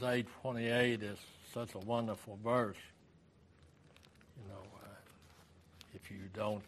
Romans 0.00 0.26
8:28 0.44 1.02
is 1.02 1.18
such 1.52 1.74
a 1.74 1.78
wonderful 1.78 2.38
verse. 2.42 2.76
You 4.36 4.48
know, 4.48 4.62
uh, 4.82 4.88
if 5.94 6.10
you 6.10 6.18
don't 6.34 6.62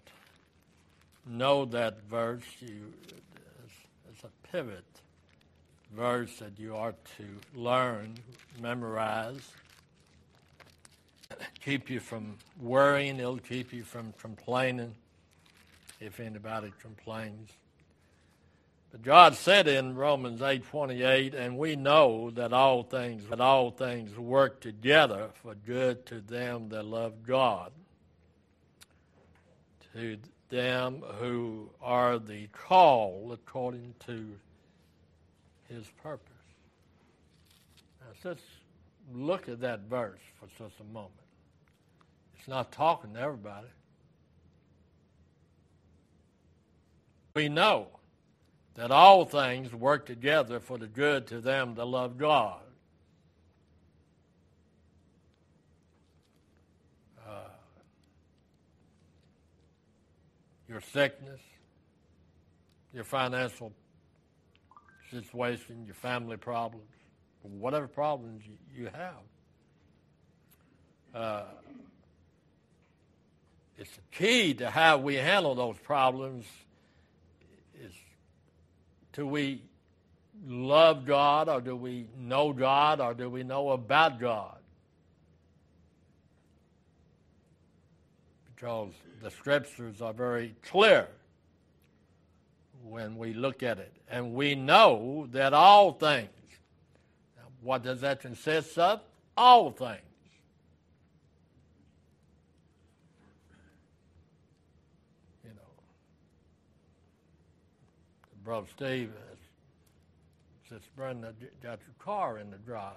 know 1.26 1.64
that 1.66 2.02
verse, 2.04 2.44
you 2.60 2.92
it's, 3.08 3.74
it's 4.10 4.24
a 4.24 4.48
pivot 4.48 4.84
verse 5.94 6.38
that 6.38 6.58
you 6.58 6.74
are 6.74 6.94
to 7.18 7.24
learn, 7.54 8.14
memorize, 8.60 9.52
keep 11.60 11.90
you 11.90 12.00
from 12.00 12.38
worrying. 12.60 13.18
It'll 13.18 13.38
keep 13.38 13.72
you 13.72 13.84
from 13.84 14.12
complaining 14.20 14.94
if 16.00 16.18
anybody 16.18 16.72
complains. 16.80 17.50
But 18.92 19.02
God 19.02 19.34
said 19.34 19.66
in 19.66 19.96
Romans 19.96 20.42
8:28, 20.42 21.32
and 21.32 21.56
we 21.56 21.76
know 21.76 22.30
that 22.32 22.52
all 22.52 22.82
things 22.82 23.26
that 23.28 23.40
all 23.40 23.70
things 23.70 24.16
work 24.18 24.60
together 24.60 25.30
for 25.42 25.54
good 25.54 26.04
to 26.06 26.20
them 26.20 26.68
that 26.68 26.84
love 26.84 27.24
God, 27.26 27.72
to 29.94 30.18
them 30.50 31.00
who 31.18 31.70
are 31.80 32.18
the 32.18 32.48
called 32.48 33.32
according 33.32 33.94
to 34.00 34.38
his 35.70 35.86
purpose. 36.02 36.28
Now 37.98 38.08
let's 38.24 38.44
look 39.14 39.48
at 39.48 39.60
that 39.60 39.80
verse 39.80 40.20
for 40.38 40.48
just 40.62 40.78
a 40.80 40.84
moment. 40.84 41.12
It's 42.38 42.46
not 42.46 42.70
talking 42.72 43.14
to 43.14 43.20
everybody. 43.20 43.68
We 47.34 47.48
know 47.48 47.88
that 48.74 48.90
all 48.90 49.24
things 49.24 49.72
work 49.74 50.06
together 50.06 50.60
for 50.60 50.78
the 50.78 50.86
good 50.86 51.26
to 51.28 51.40
them 51.40 51.74
that 51.74 51.84
love 51.84 52.16
God. 52.16 52.60
Uh, 57.26 57.50
your 60.68 60.80
sickness, 60.80 61.40
your 62.94 63.04
financial 63.04 63.72
situation, 65.10 65.84
your 65.84 65.94
family 65.94 66.38
problems, 66.38 66.86
whatever 67.42 67.86
problems 67.86 68.42
you, 68.74 68.86
have. 68.86 69.14
Uh, 71.14 71.44
it's 73.76 73.90
the 73.90 74.02
key 74.16 74.54
to 74.54 74.70
how 74.70 74.96
we 74.96 75.16
handle 75.16 75.54
those 75.54 75.76
problems 75.78 76.46
do 79.12 79.26
we 79.26 79.62
love 80.46 81.04
God 81.06 81.48
or 81.48 81.60
do 81.60 81.76
we 81.76 82.06
know 82.18 82.52
God 82.52 83.00
or 83.00 83.14
do 83.14 83.28
we 83.28 83.42
know 83.42 83.70
about 83.70 84.18
God? 84.18 84.56
Because 88.54 88.92
the 89.22 89.30
scriptures 89.30 90.00
are 90.00 90.12
very 90.12 90.54
clear 90.62 91.08
when 92.84 93.16
we 93.16 93.32
look 93.32 93.62
at 93.62 93.78
it. 93.78 93.92
And 94.10 94.34
we 94.34 94.54
know 94.54 95.28
that 95.32 95.54
all 95.54 95.92
things, 95.92 96.28
what 97.60 97.82
does 97.82 98.00
that 98.00 98.20
consist 98.20 98.76
of? 98.78 99.00
All 99.36 99.70
things. 99.70 100.00
You 105.44 105.50
know, 105.50 105.62
Brother 108.44 108.66
Steve 108.76 109.12
says, 110.68 110.80
Brenda 110.96 111.32
got 111.62 111.78
your 111.80 111.94
car 111.98 112.38
in 112.38 112.50
the 112.50 112.56
garage 112.58 112.96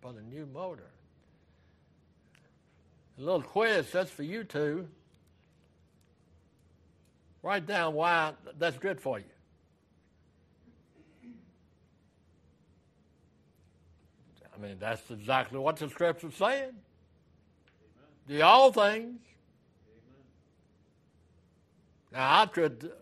for 0.00 0.12
the 0.12 0.22
new 0.22 0.46
motor. 0.46 0.90
A 3.18 3.20
little 3.20 3.42
quiz, 3.42 3.90
that's 3.92 4.10
for 4.10 4.22
you 4.22 4.42
two. 4.44 4.88
Write 7.42 7.66
down 7.66 7.94
why 7.94 8.32
that's 8.58 8.78
good 8.78 9.00
for 9.00 9.18
you. 9.18 9.24
I 14.54 14.60
mean, 14.60 14.76
that's 14.78 15.10
exactly 15.10 15.58
what 15.58 15.76
the 15.76 15.88
scripture's 15.88 16.34
saying. 16.34 16.62
Amen. 16.62 16.74
The 18.28 18.42
all 18.42 18.70
things. 18.70 19.18
Amen. 19.90 20.22
Now, 22.12 22.42
I 22.42 22.46
could, 22.46 22.92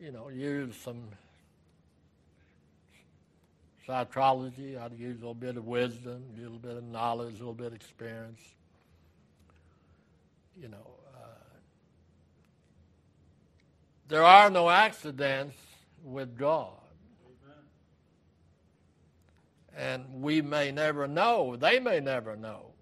you 0.00 0.12
know, 0.12 0.28
use 0.28 0.76
some 0.76 1.02
psychology. 3.86 4.76
I'd 4.76 4.92
use 4.92 5.16
a 5.16 5.20
little 5.20 5.34
bit 5.34 5.56
of 5.56 5.66
wisdom, 5.66 6.22
a 6.36 6.40
little 6.40 6.58
bit 6.58 6.76
of 6.76 6.84
knowledge, 6.84 7.36
a 7.36 7.38
little 7.38 7.54
bit 7.54 7.68
of 7.68 7.74
experience. 7.74 8.40
You 10.60 10.68
know, 10.68 10.90
uh, 11.14 11.18
There 14.08 14.24
are 14.24 14.50
no 14.50 14.70
accidents 14.70 15.56
with 16.02 16.36
God. 16.36 16.72
And 19.76 20.22
we 20.22 20.42
may 20.42 20.72
never 20.72 21.06
know. 21.06 21.54
They 21.54 21.78
may 21.78 22.00
never 22.00 22.34
know. 22.34 22.72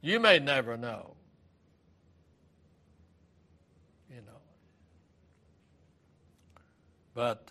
You 0.00 0.20
may 0.20 0.38
never 0.38 0.76
know. 0.76 1.14
You 4.08 4.20
know. 4.22 4.40
But 7.16 7.48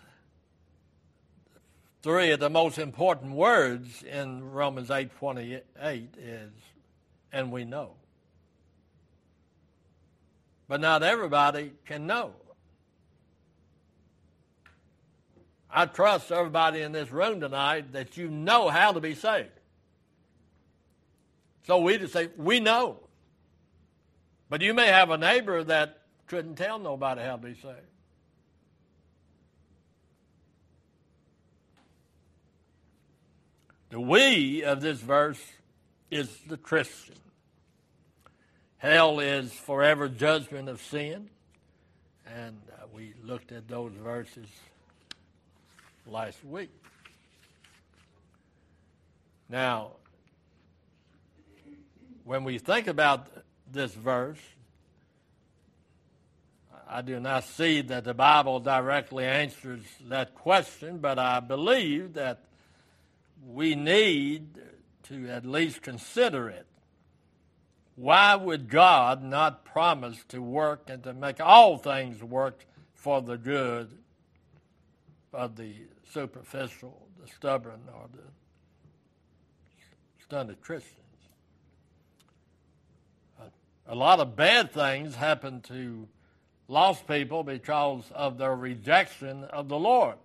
three 2.00 2.30
of 2.30 2.38
the 2.38 2.48
most 2.48 2.78
important 2.78 3.32
words 3.32 4.04
in 4.04 4.52
Romans 4.52 4.90
8:28 4.90 6.08
is 6.16 6.52
and 7.32 7.50
we 7.50 7.64
know. 7.64 7.94
But 10.68 10.80
not 10.80 11.02
everybody 11.02 11.72
can 11.84 12.06
know. 12.06 12.32
I 15.68 15.86
trust 15.86 16.30
everybody 16.30 16.82
in 16.82 16.92
this 16.92 17.10
room 17.10 17.40
tonight 17.40 17.90
that 17.92 18.16
you 18.16 18.28
know 18.28 18.68
how 18.68 18.92
to 18.92 19.00
be 19.00 19.16
saved. 19.16 19.50
So 21.64 21.78
we 21.78 21.98
just 21.98 22.12
say, 22.12 22.28
we 22.36 22.60
know. 22.60 23.00
But 24.48 24.62
you 24.62 24.74
may 24.74 24.86
have 24.86 25.10
a 25.10 25.18
neighbor 25.18 25.64
that 25.64 26.02
couldn't 26.28 26.54
tell 26.54 26.78
nobody 26.78 27.22
how 27.22 27.32
to 27.32 27.42
be 27.42 27.54
saved. 27.54 27.95
The 33.96 34.02
we 34.02 34.62
of 34.62 34.82
this 34.82 35.00
verse 35.00 35.42
is 36.10 36.28
the 36.46 36.58
Christian. 36.58 37.14
Hell 38.76 39.20
is 39.20 39.50
forever 39.54 40.06
judgment 40.06 40.68
of 40.68 40.82
sin. 40.82 41.30
And 42.26 42.60
uh, 42.70 42.88
we 42.94 43.14
looked 43.24 43.52
at 43.52 43.68
those 43.68 43.92
verses 43.94 44.48
last 46.06 46.44
week. 46.44 46.68
Now, 49.48 49.92
when 52.24 52.44
we 52.44 52.58
think 52.58 52.88
about 52.88 53.28
this 53.72 53.94
verse, 53.94 54.42
I 56.86 57.00
do 57.00 57.18
not 57.18 57.44
see 57.44 57.80
that 57.80 58.04
the 58.04 58.12
Bible 58.12 58.60
directly 58.60 59.24
answers 59.24 59.80
that 60.08 60.34
question, 60.34 60.98
but 60.98 61.18
I 61.18 61.40
believe 61.40 62.12
that 62.12 62.42
we 63.46 63.74
need 63.74 64.58
to 65.04 65.28
at 65.28 65.46
least 65.46 65.82
consider 65.82 66.48
it. 66.48 66.66
Why 67.94 68.34
would 68.34 68.68
God 68.68 69.22
not 69.22 69.64
promise 69.64 70.22
to 70.28 70.42
work 70.42 70.90
and 70.90 71.02
to 71.04 71.14
make 71.14 71.40
all 71.40 71.78
things 71.78 72.22
work 72.22 72.66
for 72.94 73.22
the 73.22 73.38
good 73.38 73.96
of 75.32 75.56
the 75.56 75.74
superficial, 76.12 77.06
the 77.22 77.28
stubborn, 77.28 77.80
or 77.94 78.08
the 78.12 78.22
stunted 80.24 80.60
Christians? 80.60 81.00
A 83.88 83.94
lot 83.94 84.18
of 84.18 84.34
bad 84.34 84.72
things 84.72 85.14
happen 85.14 85.60
to 85.62 86.08
lost 86.68 87.06
people 87.06 87.44
because 87.44 88.02
of 88.12 88.36
their 88.36 88.54
rejection 88.54 89.44
of 89.44 89.68
the 89.68 89.78
Lord. 89.78 90.16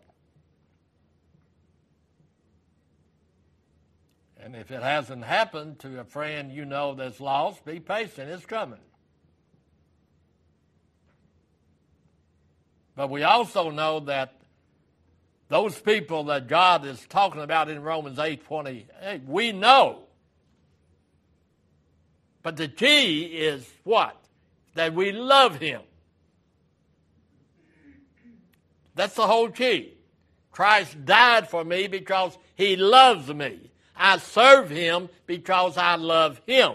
And 4.44 4.56
if 4.56 4.72
it 4.72 4.82
hasn't 4.82 5.24
happened 5.24 5.80
to 5.80 6.00
a 6.00 6.04
friend 6.04 6.52
you 6.52 6.66
know 6.66 6.96
that's 6.96 7.20
lost, 7.20 7.64
be 7.64 7.80
patient. 7.80 8.30
It's 8.30 8.46
coming. 8.46 8.80
But 12.96 13.10
we 13.10 13.24
also 13.24 13.70
know 13.70 14.02
that 14.02 14.34
those 15.48 15.80
people 15.80 16.26
that 16.26 16.48
God 16.48 16.86
is 16.86 17.06
talking 17.08 17.42
about 17.42 17.70
in 17.70 17.82
Romans 17.84 18.18
8 18.18 18.44
28, 18.46 19.22
we 19.28 19.52
know. 19.52 20.04
But 22.42 22.58
the 22.58 22.68
key 22.68 23.24
is 23.26 23.68
what? 23.84 24.18
That 24.74 24.94
we 24.94 25.12
love 25.12 25.60
Him. 25.60 25.82
That's 28.96 29.16
the 29.16 29.28
whole 29.28 29.50
key. 29.50 29.94
Christ 30.52 31.06
died 31.06 31.48
for 31.48 31.64
me 31.64 31.88
because 31.88 32.38
he 32.56 32.76
loves 32.76 33.34
me. 33.34 33.71
I 34.02 34.18
serve 34.18 34.70
him 34.70 35.10
because 35.28 35.78
I 35.78 35.96
love 35.96 36.42
him. 36.48 36.74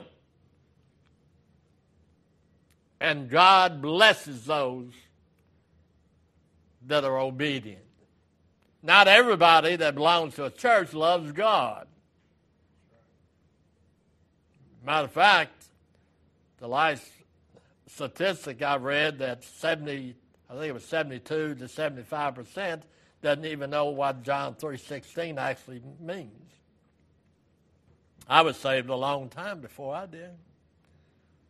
And 3.01 3.29
God 3.29 3.83
blesses 3.83 4.45
those 4.45 4.93
that 6.87 7.03
are 7.03 7.19
obedient. 7.19 7.83
Not 8.81 9.09
everybody 9.09 9.75
that 9.75 9.97
belongs 9.97 10.37
to 10.37 10.45
a 10.45 10.51
church 10.51 10.95
loves 10.95 11.33
God. 11.33 11.89
Matter 14.85 15.07
of 15.07 15.13
fact, 15.13 15.65
the 16.59 16.69
last 16.69 17.05
statistic 17.89 18.63
I 18.63 18.77
read 18.77 19.19
that 19.19 19.43
70, 19.43 20.15
I 20.49 20.53
think 20.53 20.67
it 20.67 20.73
was 20.73 20.85
72 20.85 21.57
to 21.57 21.67
75 21.67 22.35
percent 22.37 22.85
doesn't 23.21 23.47
even 23.47 23.71
know 23.71 23.87
what 23.87 24.23
John 24.23 24.55
3.16 24.55 25.39
actually 25.39 25.83
means. 25.99 26.46
I 28.29 28.43
was 28.43 28.57
saved 28.57 28.89
a 28.89 28.95
long 28.95 29.29
time 29.29 29.61
before 29.61 29.95
I 29.95 30.07
did. 30.07 30.31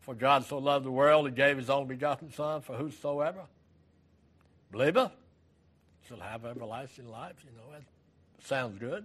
For 0.00 0.14
God 0.14 0.44
so 0.44 0.58
loved 0.58 0.84
the 0.84 0.90
world, 0.90 1.26
he 1.26 1.32
gave 1.32 1.56
his 1.56 1.70
only 1.70 1.94
begotten 1.94 2.32
Son 2.32 2.61
for 2.61 2.76
whosoever 2.76 3.43
believeth 4.70 5.11
shall 6.06 6.20
have 6.20 6.44
everlasting 6.44 7.08
life. 7.08 7.34
You 7.44 7.50
know, 7.56 7.73
that 7.73 7.82
sounds 8.46 8.78
good. 8.78 9.05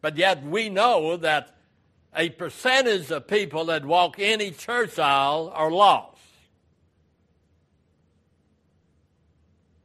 But 0.00 0.16
yet 0.16 0.44
we 0.44 0.68
know 0.68 1.16
that 1.16 1.56
a 2.14 2.30
percentage 2.30 3.10
of 3.10 3.26
people 3.26 3.66
that 3.66 3.84
walk 3.84 4.16
any 4.18 4.50
church 4.50 4.98
aisle 4.98 5.52
are 5.54 5.70
lost. 5.70 6.18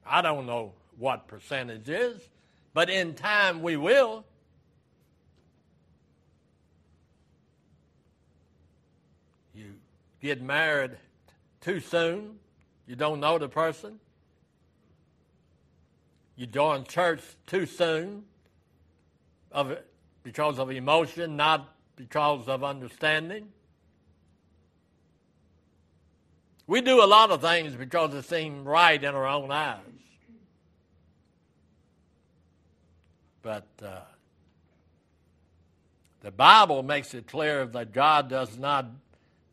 I 0.05 0.21
don't 0.21 0.45
know 0.45 0.73
what 0.97 1.27
percentage 1.27 1.89
is, 1.89 2.21
but 2.73 2.89
in 2.89 3.15
time 3.15 3.61
we 3.61 3.77
will. 3.77 4.25
You 9.55 9.73
get 10.23 10.41
married 10.41 10.91
too 11.59 11.81
soon, 11.81 12.39
you 12.87 12.95
don't 12.95 13.19
know 13.19 13.37
the 13.37 13.49
person. 13.49 13.99
You 16.37 16.47
join 16.47 16.85
church 16.85 17.21
too 17.45 17.65
soon 17.65 18.23
of 19.51 19.77
because 20.23 20.57
of 20.59 20.71
emotion, 20.71 21.35
not 21.35 21.75
because 21.97 22.47
of 22.47 22.63
understanding. 22.63 23.49
We 26.65 26.79
do 26.79 27.03
a 27.03 27.05
lot 27.05 27.29
of 27.29 27.41
things 27.41 27.73
because 27.73 28.13
it 28.13 28.23
seems 28.23 28.65
right 28.65 29.03
in 29.03 29.13
our 29.13 29.27
own 29.27 29.51
eyes. 29.51 29.79
But 33.41 33.67
uh, 33.83 33.99
the 36.21 36.31
Bible 36.31 36.81
makes 36.81 37.13
it 37.13 37.27
clear 37.27 37.65
that 37.65 37.91
God 37.91 38.29
does 38.29 38.57
not 38.57 38.85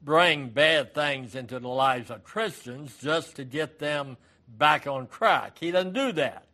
bring 0.03 0.49
bad 0.49 0.95
things 0.95 1.35
into 1.35 1.59
the 1.59 1.69
lives 1.69 2.11
of 2.11 2.25
Christians 2.25 2.97
just 3.01 3.37
to 3.37 3.45
get 3.45 3.79
them 3.79 4.17
back 4.49 4.87
on 4.87 5.07
track. 5.07 5.59
He 5.59 5.71
doesn't 5.71 5.93
do 5.93 6.13
that. 6.13 6.45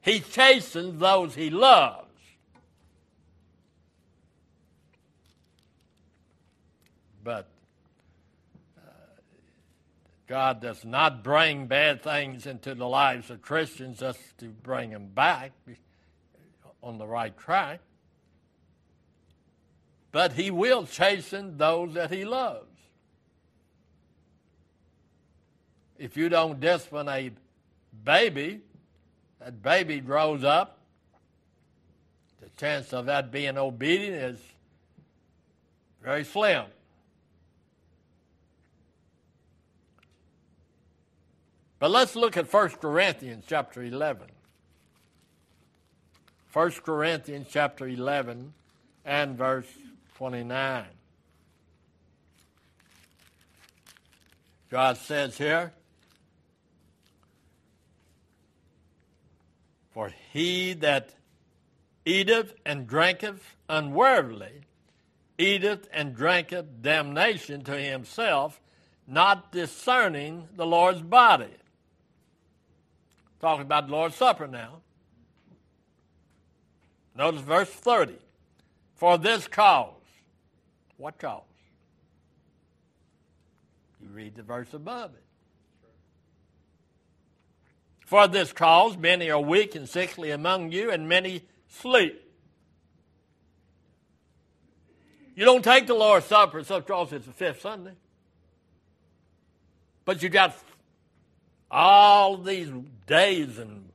He 0.00 0.20
chastens 0.20 0.98
those 0.98 1.34
he 1.34 1.50
loves. 1.50 2.06
But 7.22 7.46
uh, 8.78 8.80
God 10.26 10.60
does 10.60 10.84
not 10.84 11.22
bring 11.22 11.66
bad 11.66 12.02
things 12.02 12.46
into 12.46 12.74
the 12.74 12.88
lives 12.88 13.30
of 13.30 13.42
Christians 13.42 13.98
just 13.98 14.20
to 14.38 14.46
bring 14.46 14.90
them 14.90 15.08
back 15.08 15.52
on 16.82 16.98
the 16.98 17.06
right 17.06 17.36
track. 17.36 17.80
But 20.18 20.32
He 20.32 20.50
will 20.50 20.84
chasten 20.84 21.56
those 21.58 21.94
that 21.94 22.10
He 22.10 22.24
loves. 22.24 22.66
If 25.96 26.16
you 26.16 26.28
don't 26.28 26.58
discipline 26.58 27.08
a 27.08 27.30
baby, 28.04 28.62
that 29.38 29.62
baby 29.62 30.00
grows 30.00 30.42
up, 30.42 30.78
the 32.40 32.48
chance 32.56 32.92
of 32.92 33.06
that 33.06 33.30
being 33.30 33.56
obedient 33.56 34.16
is 34.16 34.40
very 36.02 36.24
slim. 36.24 36.64
But 41.78 41.92
let's 41.92 42.16
look 42.16 42.36
at 42.36 42.52
1 42.52 42.70
Corinthians 42.70 43.44
chapter 43.46 43.84
11. 43.84 44.26
1 46.52 46.70
Corinthians 46.84 47.46
chapter 47.48 47.86
11 47.86 48.52
and 49.04 49.38
verse 49.38 49.68
29. 50.18 50.84
God 54.68 54.96
says 54.96 55.38
here, 55.38 55.72
For 59.92 60.10
he 60.32 60.72
that 60.72 61.14
eateth 62.04 62.52
and 62.66 62.88
drinketh 62.88 63.54
unworthily 63.68 64.62
eateth 65.38 65.88
and 65.92 66.16
drinketh 66.16 66.82
damnation 66.82 67.62
to 67.62 67.80
himself, 67.80 68.60
not 69.06 69.52
discerning 69.52 70.48
the 70.56 70.66
Lord's 70.66 71.00
body. 71.00 71.54
Talking 73.40 73.62
about 73.62 73.86
the 73.86 73.92
Lord's 73.92 74.16
Supper 74.16 74.48
now. 74.48 74.80
Notice 77.14 77.40
verse 77.40 77.70
30. 77.70 78.18
For 78.96 79.16
this 79.16 79.46
cause. 79.46 79.97
What 80.98 81.18
cause? 81.18 81.42
You 84.02 84.08
read 84.12 84.36
the 84.36 84.42
verse 84.42 84.74
above 84.74 85.12
it. 85.14 85.22
For 88.04 88.28
this 88.28 88.52
cause, 88.52 88.96
many 88.96 89.30
are 89.30 89.40
weak 89.40 89.74
and 89.74 89.88
sickly 89.88 90.30
among 90.30 90.72
you, 90.72 90.90
and 90.90 91.08
many 91.08 91.42
sleep. 91.68 92.22
You 95.34 95.44
don't 95.44 95.62
take 95.62 95.86
the 95.86 95.94
Lord's 95.94 96.26
Supper 96.26 96.58
except 96.58 96.86
because 96.86 97.12
it's 97.12 97.26
the 97.26 97.32
fifth 97.32 97.60
Sunday. 97.60 97.92
But 100.04 100.22
you 100.22 100.30
got 100.30 100.56
all 101.70 102.38
these 102.38 102.70
days 103.06 103.58
and 103.58 103.90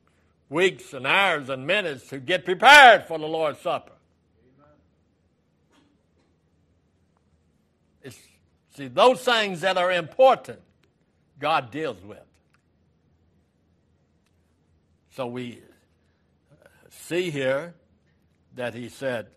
weeks 0.48 0.94
and 0.94 1.06
hours 1.06 1.48
and 1.48 1.66
minutes 1.66 2.08
to 2.08 2.18
get 2.18 2.44
prepared 2.44 3.06
for 3.06 3.18
the 3.18 3.26
Lord's 3.26 3.58
Supper. 3.58 3.92
It's, 8.02 8.18
see, 8.76 8.88
those 8.88 9.20
things 9.22 9.60
that 9.62 9.76
are 9.76 9.92
important, 9.92 10.60
God 11.38 11.70
deals 11.70 12.02
with. 12.04 12.18
So 15.10 15.26
we 15.26 15.60
see 16.90 17.30
here 17.30 17.74
that 18.54 18.74
he 18.74 18.88
said, 18.88 19.28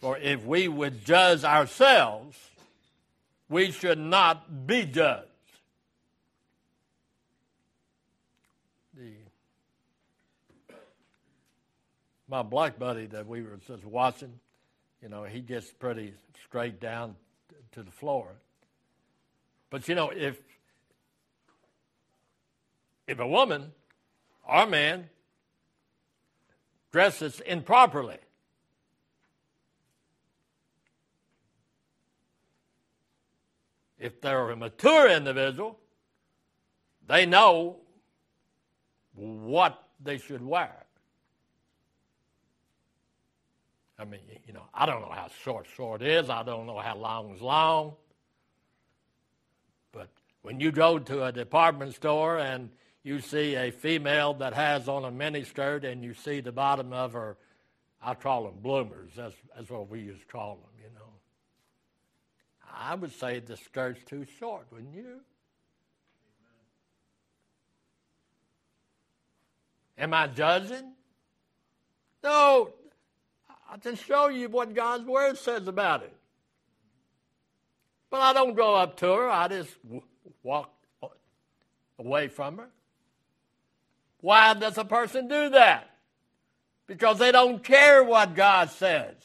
For 0.00 0.18
if 0.18 0.44
we 0.44 0.68
would 0.68 1.04
judge 1.04 1.44
ourselves, 1.44 2.38
we 3.48 3.70
should 3.70 3.98
not 3.98 4.66
be 4.66 4.84
judged. 4.84 5.28
my 12.34 12.42
black 12.42 12.78
buddy 12.78 13.06
that 13.06 13.26
we 13.26 13.42
were 13.42 13.58
just 13.64 13.84
watching, 13.84 14.40
you 15.04 15.10
know, 15.10 15.24
he 15.24 15.42
gets 15.42 15.70
pretty 15.70 16.14
straight 16.46 16.80
down 16.80 17.14
to 17.72 17.82
the 17.82 17.90
floor. 17.90 18.26
But 19.68 19.86
you 19.86 19.94
know, 19.94 20.08
if 20.08 20.40
if 23.06 23.18
a 23.18 23.28
woman 23.28 23.72
or 24.48 24.64
man 24.64 25.10
dresses 26.90 27.40
improperly, 27.40 28.16
if 33.98 34.22
they're 34.22 34.48
a 34.48 34.56
mature 34.56 35.10
individual, 35.10 35.78
they 37.06 37.26
know 37.26 37.76
what 39.12 39.86
they 40.02 40.16
should 40.16 40.42
wear. 40.42 40.83
I 43.98 44.04
mean, 44.04 44.20
you 44.46 44.52
know, 44.52 44.64
I 44.74 44.86
don't 44.86 45.00
know 45.02 45.12
how 45.12 45.28
short 45.42 45.66
short 45.76 46.02
is. 46.02 46.28
I 46.28 46.42
don't 46.42 46.66
know 46.66 46.78
how 46.78 46.96
long 46.96 47.34
is 47.34 47.40
long. 47.40 47.94
But 49.92 50.08
when 50.42 50.58
you 50.58 50.72
go 50.72 50.98
to 50.98 51.24
a 51.24 51.32
department 51.32 51.94
store 51.94 52.38
and 52.38 52.70
you 53.04 53.20
see 53.20 53.54
a 53.54 53.70
female 53.70 54.34
that 54.34 54.52
has 54.54 54.88
on 54.88 55.04
a 55.04 55.10
mini 55.10 55.44
skirt 55.44 55.84
and 55.84 56.02
you 56.02 56.14
see 56.14 56.40
the 56.40 56.50
bottom 56.50 56.92
of 56.92 57.12
her, 57.12 57.36
I 58.02 58.14
call 58.14 58.44
them 58.44 58.54
bloomers. 58.60 59.12
That's, 59.16 59.34
that's 59.54 59.70
what 59.70 59.88
we 59.88 60.00
used 60.00 60.22
to 60.22 60.26
call 60.26 60.56
them, 60.56 60.82
you 60.82 60.90
know. 60.94 61.06
I 62.76 62.96
would 62.96 63.12
say 63.12 63.38
the 63.38 63.56
skirt's 63.56 64.02
too 64.04 64.26
short, 64.40 64.66
wouldn't 64.72 64.94
you? 64.94 65.20
Am 69.96 70.12
I 70.12 70.26
judging? 70.26 70.92
No. 72.24 72.72
I 73.70 73.76
just 73.76 74.04
show 74.04 74.28
you 74.28 74.48
what 74.48 74.74
God's 74.74 75.04
Word 75.04 75.38
says 75.38 75.66
about 75.66 76.02
it. 76.02 76.14
But 78.10 78.20
I 78.20 78.32
don't 78.32 78.54
go 78.54 78.74
up 78.74 78.96
to 78.98 79.06
her. 79.06 79.28
I 79.28 79.48
just 79.48 79.74
walk 80.42 80.70
away 81.98 82.28
from 82.28 82.58
her. 82.58 82.68
Why 84.20 84.54
does 84.54 84.78
a 84.78 84.84
person 84.84 85.28
do 85.28 85.50
that? 85.50 85.90
Because 86.86 87.18
they 87.18 87.32
don't 87.32 87.62
care 87.62 88.04
what 88.04 88.34
God 88.34 88.70
says. 88.70 89.16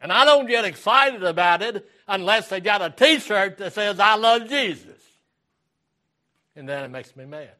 And 0.00 0.12
I 0.12 0.24
don't 0.24 0.46
get 0.46 0.64
excited 0.64 1.24
about 1.24 1.62
it 1.62 1.88
unless 2.06 2.48
they 2.48 2.60
got 2.60 2.82
a 2.82 2.90
t 2.90 3.18
shirt 3.18 3.58
that 3.58 3.72
says, 3.72 3.98
I 3.98 4.14
love 4.14 4.48
Jesus. 4.48 5.02
And 6.54 6.68
then 6.68 6.84
it 6.84 6.88
makes 6.88 7.16
me 7.16 7.24
mad. 7.24 7.50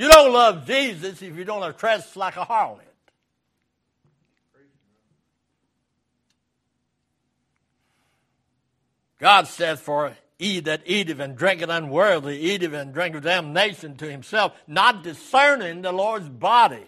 You 0.00 0.08
don't 0.08 0.32
love 0.32 0.66
Jesus 0.66 1.20
if 1.20 1.36
you 1.36 1.44
don't 1.44 1.76
dress 1.76 2.16
like 2.16 2.38
a 2.38 2.46
harlot. 2.46 2.80
God 9.18 9.46
says, 9.46 9.78
For 9.78 10.16
he 10.38 10.60
that 10.60 10.80
eateth 10.86 11.20
and 11.20 11.36
drinketh 11.36 11.68
unworthily 11.68 12.40
eateth 12.40 12.72
and 12.72 12.94
drinketh 12.94 13.24
damnation 13.24 13.98
to 13.98 14.10
himself, 14.10 14.54
not 14.66 15.02
discerning 15.02 15.82
the 15.82 15.92
Lord's 15.92 16.30
body. 16.30 16.86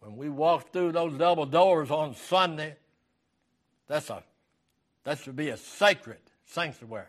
When 0.00 0.16
we 0.16 0.28
walk 0.28 0.72
through 0.72 0.90
those 0.90 1.16
double 1.16 1.46
doors 1.46 1.92
on 1.92 2.16
Sunday, 2.16 2.74
that's 3.86 4.10
a 4.10 4.24
that 5.04 5.20
should 5.20 5.36
be 5.36 5.50
a 5.50 5.56
sacred 5.56 6.18
sanctuary. 6.46 7.06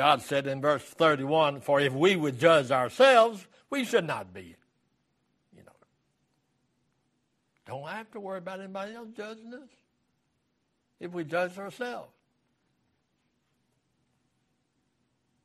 God 0.00 0.22
said 0.22 0.46
in 0.46 0.62
verse 0.62 0.82
31 0.82 1.60
For 1.60 1.78
if 1.78 1.92
we 1.92 2.16
would 2.16 2.40
judge 2.40 2.70
ourselves, 2.70 3.46
we 3.68 3.84
should 3.84 4.06
not 4.06 4.32
be. 4.32 4.56
You 5.54 5.62
know, 5.62 5.72
don't 7.66 7.86
have 7.86 8.10
to 8.12 8.20
worry 8.20 8.38
about 8.38 8.60
anybody 8.60 8.94
else 8.94 9.08
judging 9.14 9.52
us 9.52 9.68
if 11.00 11.12
we 11.12 11.24
judge 11.24 11.58
ourselves. 11.58 12.08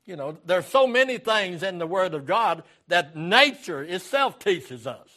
You 0.05 0.15
know, 0.15 0.37
there's 0.45 0.67
so 0.67 0.87
many 0.87 1.17
things 1.17 1.61
in 1.61 1.77
the 1.77 1.85
Word 1.85 2.13
of 2.13 2.25
God 2.25 2.63
that 2.87 3.13
nature 3.13 3.83
itself 3.83 4.39
teaches 4.39 4.87
us. 4.87 5.09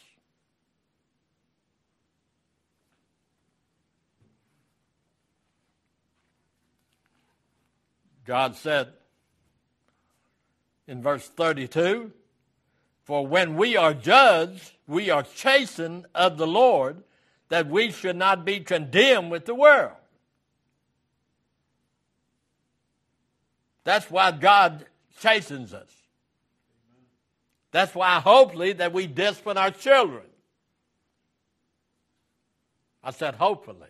God 8.25 8.57
said, 8.57 8.89
in 10.89 11.03
verse 11.03 11.27
32 11.27 12.11
For 13.03 13.25
when 13.25 13.55
we 13.55 13.77
are 13.77 13.93
judged, 13.93 14.71
we 14.87 15.09
are 15.09 15.23
chastened 15.23 16.07
of 16.15 16.37
the 16.37 16.47
Lord, 16.47 17.03
that 17.49 17.67
we 17.67 17.91
should 17.91 18.15
not 18.15 18.43
be 18.43 18.59
condemned 18.59 19.31
with 19.31 19.45
the 19.45 19.55
world. 19.55 19.93
That's 23.83 24.09
why 24.11 24.31
God 24.31 24.85
chastens 25.19 25.73
us. 25.73 25.91
That's 27.71 27.93
why, 27.93 28.19
hopefully, 28.19 28.73
that 28.73 28.93
we 28.93 29.07
discipline 29.07 29.57
our 29.57 29.71
children. 29.71 30.25
I 33.03 33.11
said, 33.11 33.35
hopefully, 33.35 33.89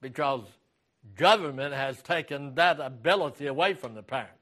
because 0.00 0.42
government 1.16 1.74
has 1.74 2.00
taken 2.02 2.54
that 2.54 2.80
ability 2.80 3.46
away 3.46 3.74
from 3.74 3.94
the 3.94 4.02
parents. 4.02 4.41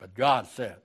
But 0.00 0.14
God 0.14 0.46
said, 0.46 0.76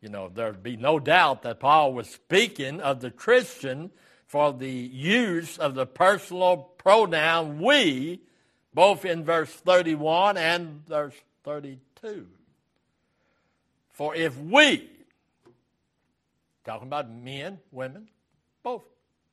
you 0.00 0.08
know, 0.10 0.28
there'd 0.28 0.62
be 0.62 0.76
no 0.76 0.98
doubt 0.98 1.42
that 1.42 1.60
Paul 1.60 1.94
was 1.94 2.10
speaking 2.10 2.80
of 2.80 3.00
the 3.00 3.10
Christian 3.10 3.90
for 4.26 4.52
the 4.52 4.68
use 4.68 5.56
of 5.56 5.74
the 5.74 5.86
personal 5.86 6.56
pronoun 6.56 7.60
we, 7.60 8.20
both 8.74 9.04
in 9.04 9.24
verse 9.24 9.50
31 9.50 10.36
and 10.36 10.84
verse 10.86 11.14
32. 11.44 12.26
For 13.92 14.14
if 14.16 14.36
we, 14.36 14.90
talking 16.64 16.88
about 16.88 17.08
men, 17.08 17.60
women, 17.70 18.08
both, 18.64 18.82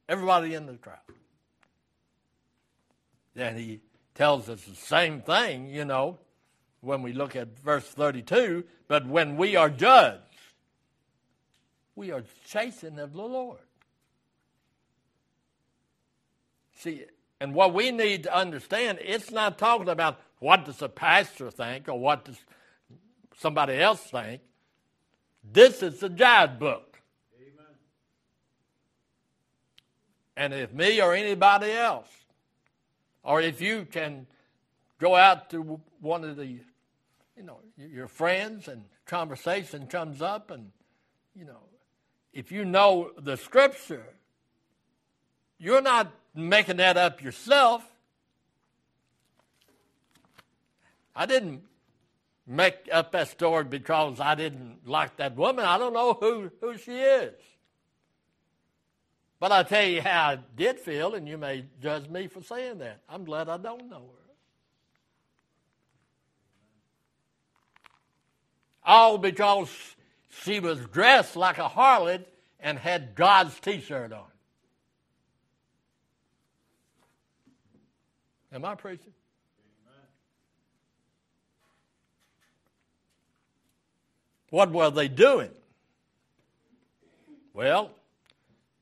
everybody 0.08 0.54
in 0.54 0.68
the 0.68 0.74
crowd, 0.74 1.00
then 3.34 3.58
he 3.58 3.82
tells 4.14 4.48
us 4.48 4.62
the 4.64 4.76
same 4.76 5.22
thing, 5.22 5.70
you 5.70 5.86
know, 5.86 6.20
when 6.82 7.04
we 7.04 7.14
look 7.14 7.36
at 7.36 7.60
verse 7.60 7.86
32, 7.86 8.64
but 8.88 9.08
when 9.08 9.38
we 9.38 9.56
are 9.56 9.70
judged, 9.70 10.22
we 11.96 12.12
are 12.12 12.24
chastened 12.46 13.00
of 13.00 13.14
the 13.14 13.22
Lord. 13.22 13.60
See, 16.76 17.06
and 17.40 17.54
what 17.54 17.74
we 17.74 17.92
need 17.92 18.24
to 18.24 18.36
understand, 18.36 18.98
it's 19.02 19.32
not 19.32 19.58
talking 19.58 19.90
about 19.90 20.20
what 20.40 20.66
does 20.66 20.78
the 20.78 20.90
pastor 20.90 21.52
think 21.52 21.88
or 21.88 22.00
what 22.00 22.26
does 22.26 22.38
somebody 23.38 23.76
else 23.76 24.02
think. 24.02 24.42
This 25.44 25.84
is 25.84 26.00
the 26.00 26.10
guide 26.10 26.60
book. 26.60 27.00
Amen. 27.40 27.76
And 30.36 30.54
if 30.54 30.74
me 30.74 31.00
or 31.02 31.14
anybody 31.14 31.72
else, 31.72 32.10
or 33.24 33.42
if 33.42 33.62
you 33.62 33.86
can 33.86 34.26
go 35.00 35.16
out 35.16 35.52
to 35.52 35.80
one 36.00 36.24
of 36.24 36.38
the 36.38 36.60
you 37.42 37.48
know, 37.48 37.60
your 37.76 38.08
friends 38.08 38.68
and 38.68 38.84
conversation 39.06 39.88
comes 39.88 40.22
up, 40.22 40.52
and, 40.52 40.72
you 41.36 41.44
know, 41.44 41.64
if 42.34 42.52
you 42.52 42.66
know 42.66 43.10
the 43.18 43.36
scripture, 43.36 44.06
you're 45.58 45.82
not 45.82 46.12
making 46.36 46.78
that 46.78 46.98
up 46.98 47.24
yourself. 47.24 47.84
I 51.16 51.26
didn't 51.26 51.64
make 52.46 52.76
up 52.92 53.12
that 53.14 53.30
story 53.30 53.64
because 53.64 54.20
I 54.20 54.36
didn't 54.36 54.88
like 54.88 55.18
that 55.18 55.36
woman. 55.36 55.66
I 55.66 55.80
don't 55.80 55.94
know 55.94 56.14
who, 56.14 56.52
who 56.62 56.78
she 56.78 57.00
is. 57.00 57.34
But 59.40 59.52
I 59.52 59.64
tell 59.64 59.86
you 59.86 60.04
how 60.04 60.30
I 60.30 60.40
did 60.56 60.80
feel, 60.80 61.16
and 61.16 61.28
you 61.28 61.40
may 61.40 61.66
judge 61.82 62.08
me 62.08 62.28
for 62.28 62.44
saying 62.44 62.78
that. 62.78 63.02
I'm 63.10 63.26
glad 63.26 63.50
I 63.50 63.58
don't 63.58 63.90
know 63.90 64.12
her. 64.14 64.21
All 68.92 69.18
because 69.18 69.70
she 70.44 70.60
was 70.60 70.78
dressed 70.88 71.38
like 71.38 71.58
a 71.60 71.70
harlot 71.70 72.26
and 72.60 72.78
had 72.78 73.16
God's 73.16 73.58
t 73.62 73.80
shirt 73.80 74.12
on. 74.12 74.26
Am 78.52 78.66
I 78.66 78.76
preaching? 78.76 79.14
What 84.50 84.72
were 84.74 84.90
they 84.90 85.08
doing? 85.08 85.52
Well, 87.54 87.92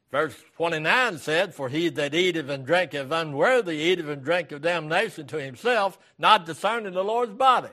verse 0.09 0.35
29 0.55 1.19
said, 1.19 1.53
For 1.53 1.69
he 1.69 1.89
that 1.89 2.15
eateth 2.15 2.49
and 2.49 2.65
drinketh 2.65 3.11
unworthy 3.11 3.77
eateth 3.77 4.09
and 4.09 4.23
drinketh 4.23 4.63
damnation 4.63 5.27
to 5.27 5.39
himself, 5.39 5.99
not 6.17 6.47
discerning 6.47 6.93
the 6.93 7.03
Lord's 7.03 7.33
body. 7.33 7.69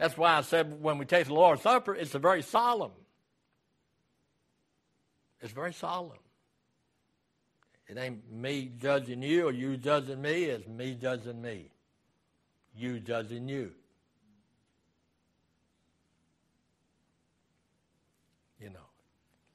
That's 0.00 0.16
why 0.16 0.38
I 0.38 0.40
said 0.40 0.80
when 0.80 0.96
we 0.96 1.04
take 1.04 1.26
the 1.26 1.34
Lord's 1.34 1.60
Supper, 1.60 1.94
it's 1.94 2.14
a 2.14 2.18
very 2.18 2.40
solemn. 2.40 2.92
It's 5.42 5.52
very 5.52 5.74
solemn. 5.74 6.16
It 7.86 7.98
ain't 7.98 8.32
me 8.32 8.72
judging 8.80 9.22
you 9.22 9.48
or 9.48 9.52
you 9.52 9.76
judging 9.76 10.22
me, 10.22 10.44
it's 10.44 10.66
me 10.66 10.94
judging 10.94 11.42
me. 11.42 11.66
You 12.74 12.98
judging 12.98 13.46
you. 13.46 13.72
You 18.58 18.70
know, 18.70 18.78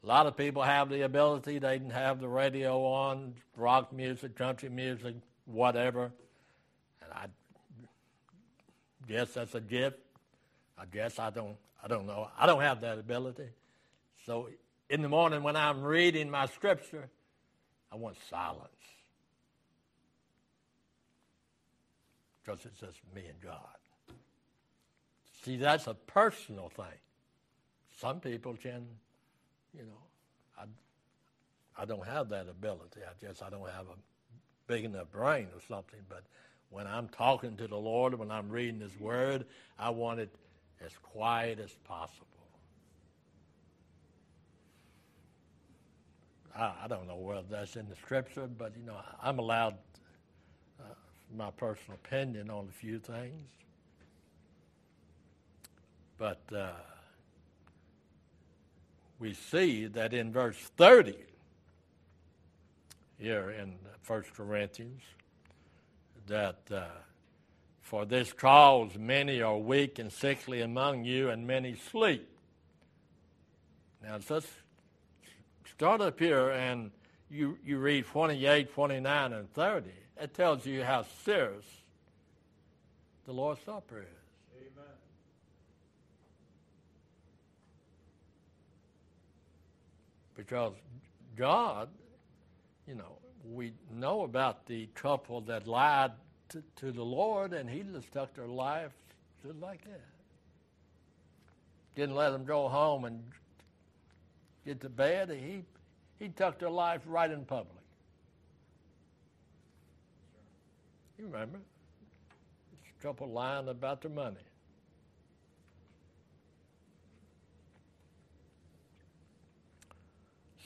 a 0.04 0.06
lot 0.06 0.28
of 0.28 0.38
people 0.38 0.62
have 0.62 0.90
the 0.90 1.02
ability, 1.02 1.58
they 1.58 1.80
can 1.80 1.90
have 1.90 2.20
the 2.22 2.28
radio 2.28 2.86
on, 2.86 3.34
rock 3.58 3.92
music, 3.92 4.36
country 4.36 4.70
music, 4.70 5.16
whatever. 5.46 6.12
And 7.02 7.12
I 7.12 7.25
guess 9.08 9.34
that's 9.34 9.56
a 9.56 9.62
gift. 9.62 10.05
I 10.77 10.86
guess 10.86 11.20
I 11.20 11.29
don't 11.29 11.58
I 11.84 11.88
don't 11.88 12.08
know. 12.08 12.29
I 12.38 12.46
don't 12.46 12.62
have 12.62 12.82
that 12.82 12.98
ability. 12.98 13.50
So 14.25 14.50
in 14.89 15.01
the 15.01 15.10
morning 15.10 15.44
when 15.44 15.55
I'm 15.55 15.84
reading 15.84 16.29
my 16.29 16.48
scripture, 16.48 17.10
I 17.91 17.96
want 17.96 18.17
silence. 18.29 18.70
because 22.46 22.65
it's 22.65 22.79
just 22.79 22.98
me 23.13 23.24
and 23.27 23.41
God. 23.41 23.60
See, 25.44 25.58
that's 25.58 25.88
a 25.88 25.94
personal 25.94 26.70
thing. 26.70 26.86
Some 28.00 28.20
people 28.20 28.55
can, 28.55 28.86
you 29.74 29.84
know, 29.84 30.01
I, 30.58 30.63
I 31.82 31.86
don't 31.86 32.05
have 32.05 32.29
that 32.29 32.48
ability. 32.48 33.01
I 33.01 33.25
guess 33.25 33.41
I 33.41 33.50
don't 33.50 33.70
have 33.70 33.86
a 33.88 33.98
big 34.67 34.86
enough 34.86 35.12
brain 35.12 35.48
or 35.53 35.62
something. 35.67 36.00
But 36.10 36.24
when 36.70 36.88
I'm 36.88 37.08
talking 37.10 37.55
to 37.58 37.67
the 37.67 37.77
Lord, 37.77 38.13
when 38.15 38.32
I'm 38.32 38.50
reading 38.50 38.79
His 38.79 39.00
Word, 39.00 39.46
I 39.79 39.89
want 39.89 40.20
it 40.20 40.29
as 40.86 40.92
quiet 41.01 41.60
as 41.60 41.72
possible. 41.84 42.27
I, 46.56 46.74
I 46.84 46.88
don't 46.88 47.08
know 47.08 47.15
whether 47.15 47.44
that's 47.50 47.75
in 47.75 47.89
the 47.89 47.96
Scripture, 47.96 48.48
but 48.48 48.74
you 48.77 48.86
know, 48.86 48.98
I'm 49.22 49.39
allowed 49.39 49.75
uh, 50.80 50.84
my 51.36 51.51
personal 51.51 52.00
opinion 52.04 52.50
on 52.50 52.68
a 52.70 52.74
few 52.74 53.00
things. 53.00 53.50
But 56.18 56.42
uh, 56.56 56.72
we 59.20 59.34
see 59.34 59.88
that 59.88 60.13
in 60.13 60.32
verse 60.32 60.58
30 60.77 61.15
here 63.18 63.50
in 63.51 63.75
1 64.08 64.24
Corinthians 64.36 65.01
that 66.27 66.60
uh, 66.72 66.86
for 67.86 68.04
this 68.04 68.34
cause 68.34 68.98
many 68.98 69.44
are 69.44 69.60
weak 69.60 70.00
and 70.00 70.12
sickly 70.12 70.62
among 70.62 71.06
you, 71.06 71.30
and 71.30 71.46
many 71.46 71.75
sleep. 71.75 72.27
Now, 74.01 74.18
let's 74.27 74.48
start 75.72 76.01
up 76.01 76.20
here 76.20 76.50
and 76.50 76.89
you, 77.30 77.60
you 77.63 77.77
read 77.77 78.08
28, 78.08 78.74
29, 78.74 79.34
and 79.34 79.54
30. 79.54 79.92
It 80.20 80.34
tells 80.34 80.65
you 80.65 80.84
how 80.84 81.06
serious 81.25 81.63
the 83.27 83.34
Lord's 83.34 83.62
Supper 83.63 84.00
is. 84.00 84.08
Amen. 84.58 84.96
Because 90.36 90.74
God, 91.36 91.89
you 92.88 92.96
know, 92.96 93.20
we 93.54 93.74
know 93.94 94.24
about 94.24 94.65
the 94.65 94.88
couple 94.96 95.42
that 95.42 95.68
lied 95.68 96.13
to, 96.50 96.64
to 96.78 96.92
the 96.92 97.04
Lord, 97.04 97.54
and 97.54 97.70
He 97.70 97.84
just 97.84 98.12
took 98.12 98.34
their 98.36 98.48
life 98.48 98.92
just 99.46 99.60
like 99.60 99.84
that. 99.86 100.02
Didn't 101.96 102.16
let 102.16 102.32
them 102.32 102.46
go 102.46 102.68
home 102.68 103.06
and 103.06 103.24
get 104.66 104.82
to 104.82 104.90
bed. 104.90 105.30
He 105.30 105.64
he 106.20 106.30
took 106.30 106.60
their 106.60 106.70
life 106.70 107.02
right 107.06 107.30
in 107.30 107.46
public. 107.46 107.84
You 111.18 111.25
remember? 111.25 111.60
This 112.72 112.94
couple 113.02 113.30
lying 113.30 113.68
about 113.68 114.02
their 114.02 114.12
money. 114.12 114.38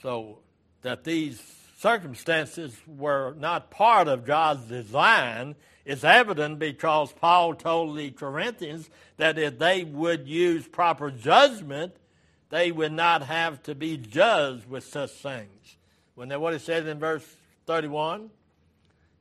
So 0.02 0.38
that 0.82 1.04
these 1.04 1.40
circumstances 1.76 2.76
were 2.86 3.34
not 3.38 3.70
part 3.70 4.08
of 4.08 4.24
God's 4.24 4.62
design 4.62 5.54
is 5.84 6.04
evident 6.04 6.58
because 6.58 7.12
Paul 7.12 7.54
told 7.54 7.96
the 7.96 8.10
Corinthians 8.10 8.90
that 9.16 9.38
if 9.38 9.58
they 9.58 9.84
would 9.84 10.28
use 10.28 10.66
proper 10.66 11.10
judgment, 11.10 11.94
they 12.50 12.70
would 12.70 12.92
not 12.92 13.22
have 13.22 13.62
to 13.64 13.74
be 13.74 13.96
judged 13.96 14.68
with 14.68 14.84
such 14.84 15.10
things. 15.10 15.76
When 16.14 16.28
what 16.40 16.54
it 16.54 16.60
says 16.60 16.86
in 16.86 16.98
verse 16.98 17.24
31? 17.66 18.30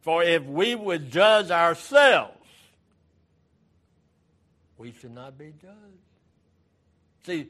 For 0.01 0.23
if 0.23 0.43
we 0.43 0.75
would 0.75 1.11
judge 1.11 1.51
ourselves, 1.51 2.35
we 4.77 4.93
should 4.93 5.13
not 5.13 5.37
be 5.37 5.53
judged. 5.61 5.75
See, 7.25 7.47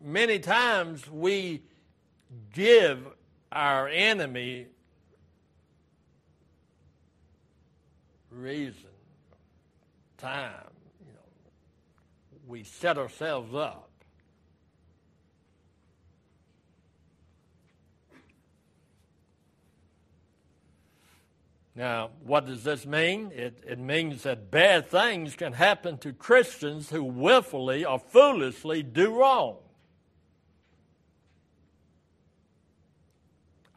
many 0.00 0.38
times 0.38 1.08
we 1.08 1.62
give 2.52 3.06
our 3.50 3.88
enemy 3.88 4.66
reason, 8.32 8.90
time, 10.18 10.70
you 11.06 11.12
know, 11.12 12.40
we 12.46 12.64
set 12.64 12.98
ourselves 12.98 13.54
up. 13.54 13.88
Now, 21.74 22.10
what 22.24 22.44
does 22.44 22.64
this 22.64 22.84
mean? 22.84 23.32
It, 23.34 23.64
it 23.66 23.78
means 23.78 24.24
that 24.24 24.50
bad 24.50 24.88
things 24.88 25.34
can 25.34 25.54
happen 25.54 25.96
to 25.98 26.12
Christians 26.12 26.90
who 26.90 27.02
willfully 27.02 27.84
or 27.84 27.98
foolishly 27.98 28.82
do 28.82 29.14
wrong. 29.14 29.56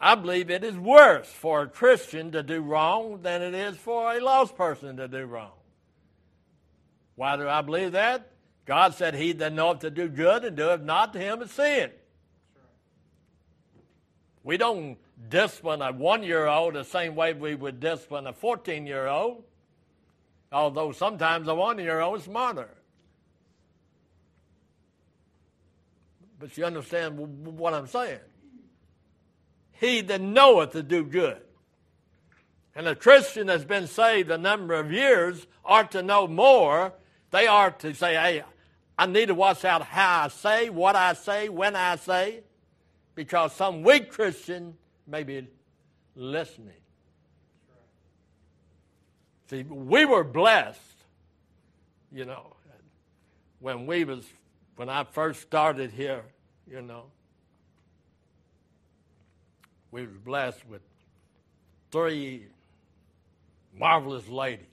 I 0.06 0.14
believe 0.14 0.52
it 0.52 0.64
is 0.64 0.78
worse 0.78 1.28
for 1.28 1.64
a 1.64 1.68
Christian 1.68 2.32
to 2.34 2.44
do 2.44 2.62
wrong 2.62 3.24
than 3.24 3.42
it 3.42 3.56
is 3.56 3.76
for 3.76 4.14
a 4.14 4.22
lost 4.24 4.56
person 4.56 4.98
to 4.98 5.08
do 5.08 5.26
wrong. 5.26 5.54
Why 7.16 7.36
do 7.38 7.50
I 7.50 7.64
believe 7.64 7.94
that? 7.94 8.30
God 8.66 8.94
said, 8.94 9.16
He 9.16 9.32
that 9.32 9.52
knoweth 9.52 9.80
to 9.80 9.90
do 9.90 10.08
good 10.08 10.46
and 10.46 10.56
doeth 10.56 10.82
not 10.82 11.12
to 11.14 11.20
him 11.20 11.42
is 11.42 11.50
sin. 11.50 11.90
We 14.44 14.58
don't 14.58 15.00
discipline 15.28 15.82
a 15.82 15.92
one 15.92 16.22
year 16.22 16.46
old 16.46 16.76
the 16.76 16.84
same 16.84 17.16
way 17.16 17.34
we 17.34 17.56
would 17.56 17.80
discipline 17.80 18.28
a 18.28 18.34
14 18.34 18.86
year 18.86 19.08
old, 19.08 19.44
although 20.52 20.92
sometimes 20.92 21.48
a 21.48 21.56
one 21.56 21.80
year 21.80 22.02
old 22.02 22.20
is 22.20 22.26
smarter. 22.26 22.70
But 26.40 26.56
you 26.60 26.64
understand 26.64 27.18
what 27.58 27.74
I'm 27.74 27.88
saying? 27.88 28.20
He 29.80 30.02
that 30.02 30.22
knoweth 30.22 30.72
to 30.72 30.84
do 30.84 31.04
good. 31.04 31.42
And 32.76 32.88
a 32.88 32.96
Christian 32.96 33.48
that's 33.48 33.64
been 33.64 33.88
saved 33.88 34.30
a 34.32 34.38
number 34.38 34.74
of 34.74 34.92
years 34.92 35.48
ought 35.64 35.92
to 35.92 36.04
know 36.04 36.28
more. 36.28 36.94
They 37.32 37.48
are 37.48 37.72
to 37.72 37.94
say, 37.94 38.16
hey, 38.16 38.44
I 38.98 39.06
need 39.06 39.28
to 39.28 39.36
watch 39.36 39.64
out 39.66 39.82
how 39.82 40.24
I 40.24 40.28
say, 40.30 40.70
what 40.70 40.96
I 40.96 41.14
say, 41.14 41.50
when 41.50 41.76
I 41.76 41.96
say, 41.96 42.42
because 43.14 43.54
some 43.54 43.84
weak 43.84 44.12
Christian 44.12 44.76
may 45.08 45.24
be 45.24 45.48
listening. 46.16 46.74
See, 49.50 49.64
we 49.64 50.06
were 50.06 50.24
blessed, 50.24 50.80
you 52.12 52.26
know, 52.26 52.56
when 53.60 53.86
we 53.86 54.04
was 54.04 54.26
when 54.76 54.90
I 54.90 55.06
first 55.06 55.42
started 55.42 55.92
here, 55.92 56.24
you 56.70 56.82
know 56.82 57.06
we 59.96 60.02
were 60.02 60.08
blessed 60.26 60.68
with 60.68 60.82
three 61.90 62.48
marvelous 63.80 64.28
ladies. 64.28 64.68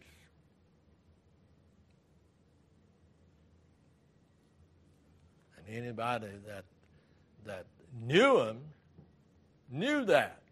And 5.56 5.76
anybody 5.76 6.26
that 6.48 6.64
that 7.46 7.66
knew 8.04 8.38
them 8.38 8.62
knew 9.70 10.04
that. 10.06 10.42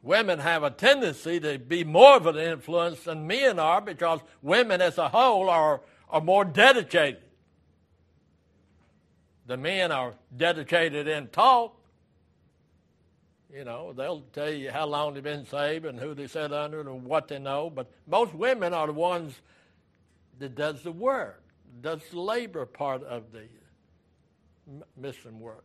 Women 0.00 0.38
have 0.38 0.62
a 0.62 0.70
tendency 0.70 1.40
to 1.40 1.58
be 1.58 1.82
more 1.82 2.18
of 2.18 2.28
an 2.28 2.36
influence 2.36 3.00
than 3.02 3.26
men 3.26 3.58
are 3.58 3.80
because 3.80 4.20
women 4.42 4.80
as 4.80 4.98
a 4.98 5.08
whole 5.08 5.50
are, 5.50 5.80
are 6.08 6.20
more 6.20 6.44
dedicated. 6.44 7.20
The 9.46 9.56
men 9.56 9.92
are 9.92 10.14
dedicated 10.36 11.06
in 11.06 11.28
talk. 11.28 11.76
You 13.52 13.64
know, 13.64 13.92
they'll 13.92 14.22
tell 14.32 14.50
you 14.50 14.70
how 14.70 14.86
long 14.86 15.14
they've 15.14 15.22
been 15.22 15.46
saved 15.46 15.84
and 15.84 15.98
who 15.98 16.14
they 16.14 16.26
sit 16.26 16.52
under 16.52 16.80
and 16.80 17.04
what 17.04 17.28
they 17.28 17.38
know. 17.38 17.70
But 17.70 17.90
most 18.06 18.34
women 18.34 18.74
are 18.74 18.86
the 18.86 18.92
ones 18.92 19.34
that 20.38 20.56
does 20.56 20.82
the 20.82 20.92
work, 20.92 21.42
does 21.80 22.00
the 22.10 22.20
labor 22.20 22.66
part 22.66 23.04
of 23.04 23.32
the 23.32 23.44
mission 24.96 25.38
work. 25.38 25.64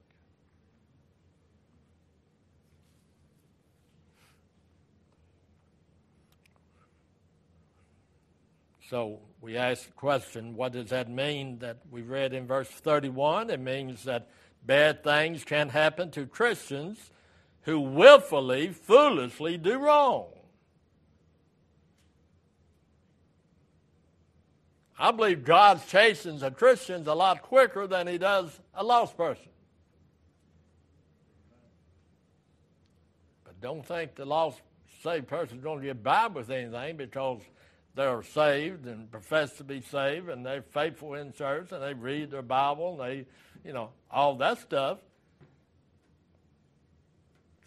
So 8.90 9.20
we 9.42 9.58
ask 9.58 9.86
the 9.86 9.94
question 9.94 10.56
what 10.56 10.74
does 10.74 10.90
that 10.90 11.10
mean 11.10 11.60
that 11.60 11.78
we 11.90 12.02
read 12.02 12.34
in 12.34 12.48
verse 12.48 12.68
31? 12.68 13.50
It 13.50 13.60
means 13.60 14.04
that 14.04 14.30
bad 14.66 15.04
things 15.04 15.44
can 15.44 15.70
happen 15.70 16.12
to 16.12 16.26
Christians 16.26 17.12
who 17.62 17.80
willfully, 17.80 18.70
foolishly 18.70 19.58
do 19.58 19.78
wrong. 19.78 20.28
I 24.98 25.12
believe 25.12 25.46
God 25.46 25.82
chastens 25.88 26.44
a 26.44 26.52
Christian 26.52 27.08
a 27.08 27.16
lot 27.16 27.42
quicker 27.42 27.88
than 27.88 28.06
he 28.08 28.18
does 28.18 28.60
a 28.74 28.84
lost 28.84 29.16
person. 29.16 29.46
But 33.46 33.62
don't 33.62 33.86
think 33.86 34.16
the 34.16 34.26
lost 34.26 34.60
saved 35.02 35.28
person 35.28 35.62
don't 35.62 35.82
get 35.82 36.04
by 36.04 36.28
with 36.28 36.50
anything 36.50 36.98
because 36.98 37.40
they're 37.96 38.24
saved 38.24 38.86
and 38.86 39.12
profess 39.12 39.58
to 39.58 39.64
be 39.64 39.82
saved 39.82 40.30
and 40.30 40.46
they're 40.46 40.62
faithful 40.62 41.16
in 41.16 41.34
church 41.34 41.72
and 41.72 41.82
they 41.82 41.94
read 41.94 42.32
their 42.32 42.42
Bible 42.42 43.02
and 43.02 43.10
they, 43.10 43.26
you 43.66 43.74
know, 43.74 43.90
all 44.10 44.36
that 44.36 44.60
stuff. 44.60 45.00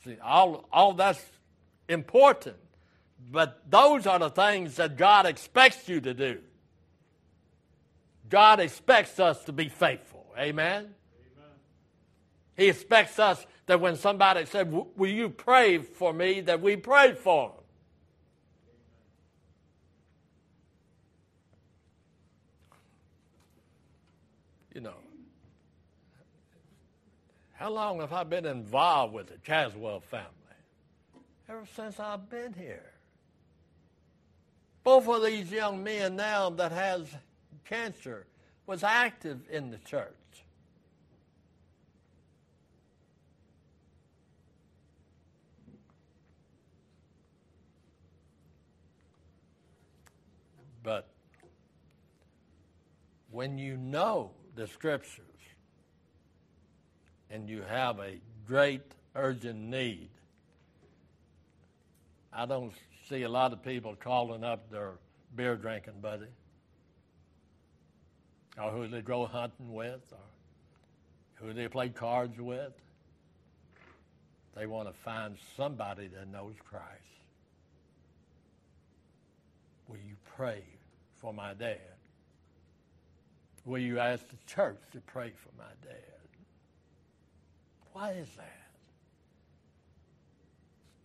See, 0.05 0.17
all, 0.23 0.67
all 0.73 0.95
that's 0.95 1.23
important. 1.89 2.57
But 3.31 3.71
those 3.71 4.07
are 4.07 4.19
the 4.19 4.31
things 4.31 4.77
that 4.77 4.97
God 4.97 5.27
expects 5.27 5.89
you 5.89 6.01
to 6.01 6.15
do. 6.15 6.41
God 8.29 8.61
expects 8.61 9.21
us 9.21 9.45
to 9.45 9.53
be 9.53 9.69
faithful. 9.69 10.27
Amen? 10.37 10.79
Amen. 10.79 10.95
He 12.57 12.69
expects 12.69 13.19
us 13.19 13.45
that 13.67 13.81
when 13.81 13.97
somebody 13.97 14.45
said, 14.47 14.73
Will 14.73 15.11
you 15.11 15.29
pray 15.29 15.79
for 15.79 16.13
me? 16.13 16.41
that 16.41 16.61
we 16.61 16.77
pray 16.77 17.13
for 17.13 17.51
them. 17.51 17.59
You 24.75 24.81
know, 24.81 24.95
how 27.63 27.71
long 27.71 28.01
have 28.01 28.13
I 28.13 28.25
been 28.25 28.45
involved 28.45 29.15
with 29.15 29.29
the 29.29 29.37
Chaswell 29.37 30.03
family? 30.03 30.27
Ever 31.49 31.63
since 31.77 32.01
I've 32.01 32.29
been 32.29 32.53
here. 32.55 32.91
Both 34.83 35.07
of 35.07 35.23
these 35.23 35.49
young 35.53 35.85
men 35.85 36.17
now 36.17 36.51
that 36.51 36.73
has 36.73 37.07
cancer 37.65 38.27
was 38.67 38.83
active 38.83 39.43
in 39.49 39.71
the 39.71 39.79
church. 39.79 40.13
But 50.83 51.07
when 53.31 53.57
you 53.57 53.77
know 53.77 54.33
the 54.57 54.67
scriptures 54.67 55.32
and 57.33 57.49
you 57.49 57.63
have 57.63 57.99
a 57.99 58.21
great 58.47 58.83
urgent 59.17 59.59
need, 59.59 60.11
I 62.33 62.45
don't 62.47 62.73
see 63.09 63.23
a 63.23 63.29
lot 63.29 63.53
of 63.53 63.65
people 63.65 63.97
calling 63.99 64.45
up 64.45 64.71
their 64.71 64.93
beer 65.35 65.57
drinking 65.57 66.01
buddy 66.01 66.27
or 68.63 68.71
who 68.71 68.87
they 68.87 69.01
go 69.01 69.25
hunting 69.27 69.73
with 69.73 70.13
or 70.13 71.47
who 71.47 71.53
they 71.55 71.69
play 71.69 71.89
cards 71.89 72.39
with. 72.39 72.73
They 74.55 74.67
want 74.67 74.89
to 74.89 74.95
find 74.95 75.37
somebody 75.57 76.09
that 76.09 76.29
knows 76.29 76.55
Christ. 76.69 76.87
Will 79.89 79.97
you 79.97 80.17
pray 80.37 80.63
for 81.17 81.33
my 81.33 81.55
dad? 81.55 81.79
Will 83.65 83.81
you 83.81 83.99
ask 83.99 84.29
the 84.29 84.37
church 84.47 84.81
to 84.93 85.01
pray 85.01 85.33
for 85.35 85.51
my 85.57 85.71
dad? 85.83 86.22
Why 87.93 88.13
is 88.13 88.29
that? 88.37 88.63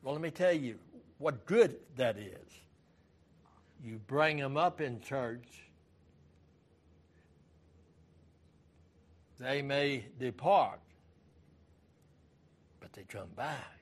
Well, 0.03 0.13
let 0.13 0.21
me 0.21 0.31
tell 0.31 0.53
you 0.53 0.75
what 1.17 1.45
good 1.45 1.75
that 1.97 2.17
is. 2.17 2.51
You 3.83 3.99
bring 4.07 4.37
them 4.37 4.57
up 4.57 4.81
in 4.81 5.01
church, 5.01 5.47
they 9.39 9.61
may 9.61 10.05
depart, 10.19 10.79
but 12.79 12.93
they 12.93 13.03
come 13.03 13.29
back. 13.35 13.77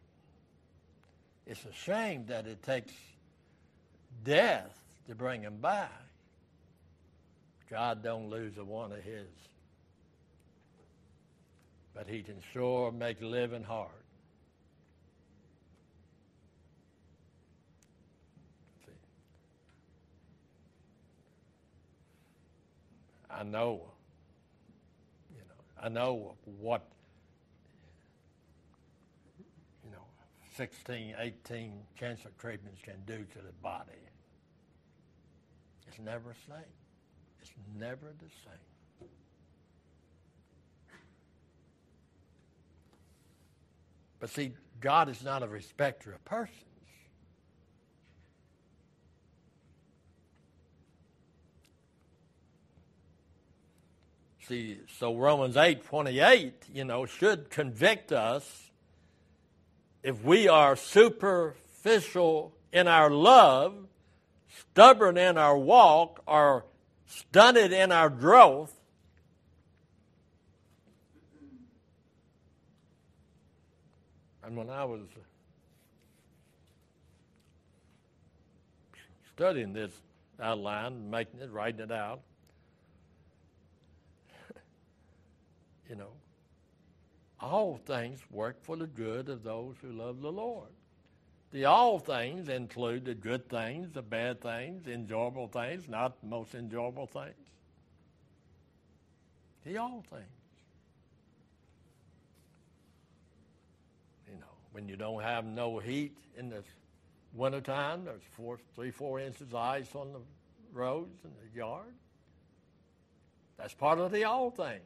It's 1.46 1.64
a 1.66 1.74
shame 1.74 2.26
that 2.28 2.48
it 2.48 2.64
takes 2.64 2.94
death 4.24 4.78
to 5.08 5.16
bring 5.16 5.44
them 5.44 5.58
back. 5.62 5.92
God 7.70 8.04
don't 8.04 8.30
lose 8.30 8.58
a 8.58 8.64
one 8.64 8.92
of 8.92 9.04
his. 9.04 9.28
But 11.96 12.08
he 12.08 12.22
can 12.22 12.42
sure 12.54 12.92
make 12.92 13.22
living 13.22 13.64
hard. 13.64 13.90
I 23.38 23.44
know, 23.44 23.82
you 25.30 25.42
know, 25.42 25.84
I 25.84 25.90
know 25.90 26.36
what, 26.60 26.84
you 29.84 29.92
know, 29.92 30.06
16, 30.56 31.16
18 31.20 31.74
cancer 32.00 32.30
treatments 32.40 32.80
can 32.82 32.96
do 33.06 33.18
to 33.18 33.38
the 33.40 33.52
body. 33.62 33.92
It's 35.88 36.00
never 36.00 36.30
the 36.30 36.54
same. 36.54 36.64
It's 37.42 37.52
never 37.78 38.14
the 38.20 38.30
same. 38.46 38.75
But 44.26 44.32
see, 44.32 44.54
God 44.82 45.08
is 45.08 45.24
not 45.24 45.44
a 45.44 45.48
respecter 45.48 46.12
of 46.12 46.26
persons. 46.26 46.58
See, 54.48 54.80
so 54.98 55.16
Romans 55.16 55.56
8 55.56 55.86
28, 55.86 56.54
you 56.74 56.86
know, 56.86 57.06
should 57.06 57.52
convict 57.52 58.12
us 58.12 58.72
if 60.02 60.24
we 60.24 60.48
are 60.48 60.76
superficial 60.76 62.52
in 62.74 62.88
our 62.88 63.12
love, 63.12 63.76
stubborn 64.72 65.20
in 65.20 65.38
our 65.38 65.56
walk, 65.56 66.24
or 66.26 66.66
stunted 67.06 67.72
in 67.72 67.92
our 67.92 68.10
growth. 68.10 68.74
And 74.46 74.56
when 74.56 74.70
I 74.70 74.86
was 74.86 75.02
studying 79.34 79.74
this 79.74 79.92
outline, 80.40 81.10
making 81.10 81.42
it, 81.42 81.52
writing 81.52 81.82
it 81.82 81.92
out, 81.92 82.22
you 85.90 85.96
know, 85.96 86.12
all 87.40 87.80
things 87.86 88.20
work 88.32 88.64
for 88.64 88.78
the 88.78 88.88
good 88.88 89.30
of 89.30 89.44
those 89.44 89.76
who 89.82 89.92
love 89.92 90.22
the 90.22 90.32
Lord. 90.32 90.70
The 91.52 91.66
all 91.66 92.00
things 92.00 92.50
include 92.50 93.06
the 93.06 93.14
good 93.14 93.50
things, 93.50 93.92
the 93.94 94.02
bad 94.02 94.42
things, 94.42 94.88
enjoyable 94.88 95.48
things, 95.48 95.88
not 95.88 96.20
the 96.22 96.28
most 96.28 96.54
enjoyable 96.54 97.08
things. 97.08 97.34
The 99.66 99.78
all 99.78 100.04
things. 100.10 100.26
You 104.28 104.36
know, 104.40 104.46
when 104.76 104.90
you 104.90 104.98
don't 104.98 105.24
have 105.24 105.46
no 105.46 105.80
heat 105.80 106.18
in 106.38 106.50
the 106.50 106.62
wintertime, 107.34 108.04
there's 108.04 108.20
four, 108.36 108.60
three, 108.76 108.92
four 108.92 109.22
inches 109.22 109.44
of 109.44 109.56
ice 109.56 109.96
on 109.96 110.12
the 110.12 110.20
roads 110.74 111.24
and 111.24 111.32
the 111.32 111.58
yard. 111.58 111.94
That's 113.58 113.74
part 113.74 114.00
of 114.00 114.12
the 114.12 114.26
all 114.26 114.52
things. 114.52 114.82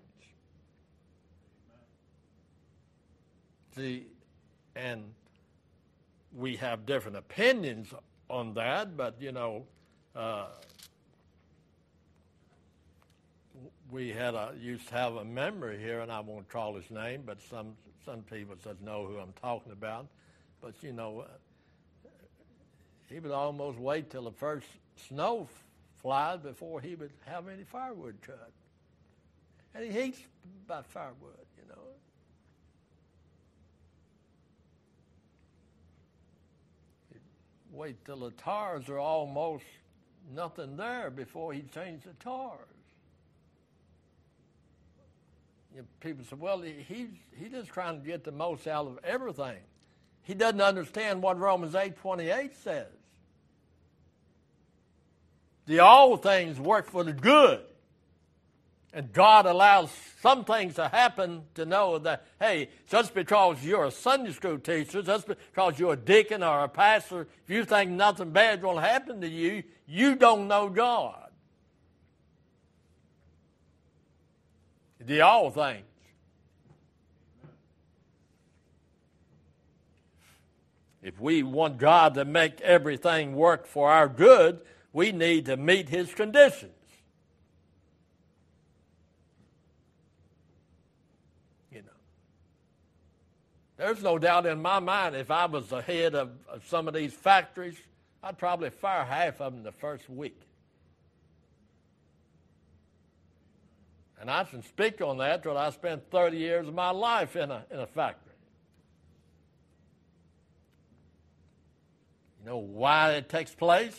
See, 3.76 4.06
and 4.76 5.06
we 6.38 6.56
have 6.58 6.86
different 6.86 7.18
opinions 7.18 7.92
on 8.30 8.54
that, 8.54 8.96
but 8.96 9.16
you 9.20 9.32
know, 9.32 9.66
uh, 10.16 10.50
we 13.90 14.10
had 14.10 14.36
a 14.36 14.54
used 14.62 14.88
to 14.90 14.94
have 14.94 15.16
a 15.16 15.26
member 15.26 15.76
here, 15.76 16.02
and 16.02 16.12
I 16.12 16.20
won't 16.20 16.48
call 16.48 16.76
his 16.76 16.92
name, 16.92 17.24
but 17.26 17.42
some 17.42 17.74
some 18.10 18.24
people 18.24 18.56
said 18.64 18.82
know 18.82 19.06
who 19.06 19.18
I'm 19.20 19.34
talking 19.40 19.72
about. 19.72 20.08
But 20.62 20.74
you 20.82 20.94
know, 20.94 21.22
uh, 21.22 22.10
he 23.08 23.20
would 23.20 23.32
almost 23.32 23.78
wait 23.78 24.10
till 24.10 24.24
the 24.24 24.32
first 24.32 24.68
snow 25.08 25.48
flies 26.02 26.40
before 26.40 26.82
he 26.82 26.96
would 26.96 27.12
have 27.26 27.48
any 27.48 27.64
firewood 27.64 28.16
cut, 28.26 28.52
and 29.76 29.86
he 29.86 29.92
hates 29.92 30.20
about 30.66 30.88
firewood. 30.88 31.46
You 31.58 31.70
know. 31.70 31.82
He'd 37.14 37.22
wait 37.72 38.04
till 38.06 38.20
the 38.20 38.32
tars 38.32 38.90
are 38.90 39.00
almost 39.00 39.66
nothing 40.34 40.78
there 40.78 41.12
before 41.12 41.54
he 41.54 41.62
changed 41.62 42.06
the 42.06 42.14
tars. 42.24 42.79
You 45.74 45.82
know, 45.82 45.88
people 46.00 46.26
say, 46.26 46.36
well, 46.40 46.62
he, 46.62 46.74
he's, 46.88 47.08
he's 47.38 47.52
just 47.52 47.70
trying 47.70 48.02
to 48.02 48.06
get 48.06 48.24
the 48.24 48.32
most 48.32 48.68
out 48.68 48.88
of 48.88 49.00
everything. 49.04 49.58
He 50.24 50.34
doesn't 50.34 50.62
understand 50.62 51.22
what 51.22 51.40
Romans 51.40 51.74
8.28 51.74 52.56
says. 52.64 52.88
The 55.66 55.80
all 55.80 56.18
things 56.18 56.60
work 56.60 56.88
for 56.90 57.04
the 57.04 57.14
good 57.14 57.62
And 58.92 59.14
God 59.14 59.46
allows 59.46 59.92
some 60.22 60.44
things 60.44 60.76
to 60.76 60.88
happen 60.88 61.44
to 61.54 61.66
know 61.66 62.00
that, 62.00 62.26
hey, 62.40 62.70
just 62.88 63.14
because 63.14 63.64
you're 63.64 63.86
a 63.86 63.92
Sunday 63.92 64.32
school 64.32 64.58
teacher, 64.58 65.04
just 65.04 65.28
because 65.28 65.78
you're 65.78 65.94
a 65.94 65.98
deacon 65.98 66.42
or 66.42 66.64
a 66.64 66.70
pastor, 66.70 67.28
if 67.44 67.50
you 67.50 67.66
think 67.66 67.92
nothing 67.92 68.32
bad 68.32 68.64
will 68.64 68.80
happen 68.80 69.22
to 69.22 69.28
you, 69.28 69.64
you 69.86 70.16
don't 70.16 70.48
know 70.48 70.70
God. 70.70 71.29
The 75.10 75.22
all 75.22 75.50
things. 75.50 75.88
If 81.02 81.20
we 81.20 81.42
want 81.42 81.80
God 81.80 82.14
to 82.14 82.26
make 82.26 82.62
everything 82.62 83.34
work 83.34 83.66
for 83.66 83.90
our 83.90 84.08
good, 84.08 84.62
we 84.94 85.12
need 85.12 85.48
to 85.48 85.58
meet 85.58 85.90
His 85.90 86.14
conditions. 86.14 86.74
You 91.72 91.82
know, 91.82 91.88
there's 93.78 94.04
no 94.04 94.20
doubt 94.20 94.46
in 94.46 94.62
my 94.62 94.78
mind 94.78 95.16
if 95.16 95.32
I 95.32 95.48
was 95.48 95.70
the 95.70 95.82
head 95.82 96.14
of, 96.14 96.30
of 96.48 96.68
some 96.68 96.88
of 96.88 96.94
these 96.94 97.16
factories, 97.16 97.80
I'd 98.22 98.38
probably 98.38 98.70
fire 98.70 99.06
half 99.06 99.42
of 99.42 99.54
them 99.54 99.64
the 99.64 99.72
first 99.72 100.08
week. 100.08 100.40
And 104.20 104.30
I 104.30 104.44
can 104.44 104.62
speak 104.64 105.02
on 105.02 105.18
that 105.20 105.44
till 105.44 105.58
I 105.58 105.70
spent 105.70 106.12
30 106.12 106.38
years 106.38 106.68
of 106.68 106.74
my 106.74 106.90
life 106.90 107.36
in 107.36 107.52
a, 107.52 107.64
in 107.72 107.80
a 107.80 107.88
factory. 107.88 108.34
You 112.40 112.50
know 112.50 112.58
why 112.58 113.14
it 113.14 113.30
takes 113.30 113.54
place? 113.56 113.98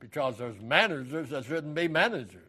Because 0.00 0.38
there's 0.38 0.60
managers 0.60 1.30
that 1.30 1.44
shouldn't 1.44 1.74
be 1.74 1.88
managers. 1.88 2.42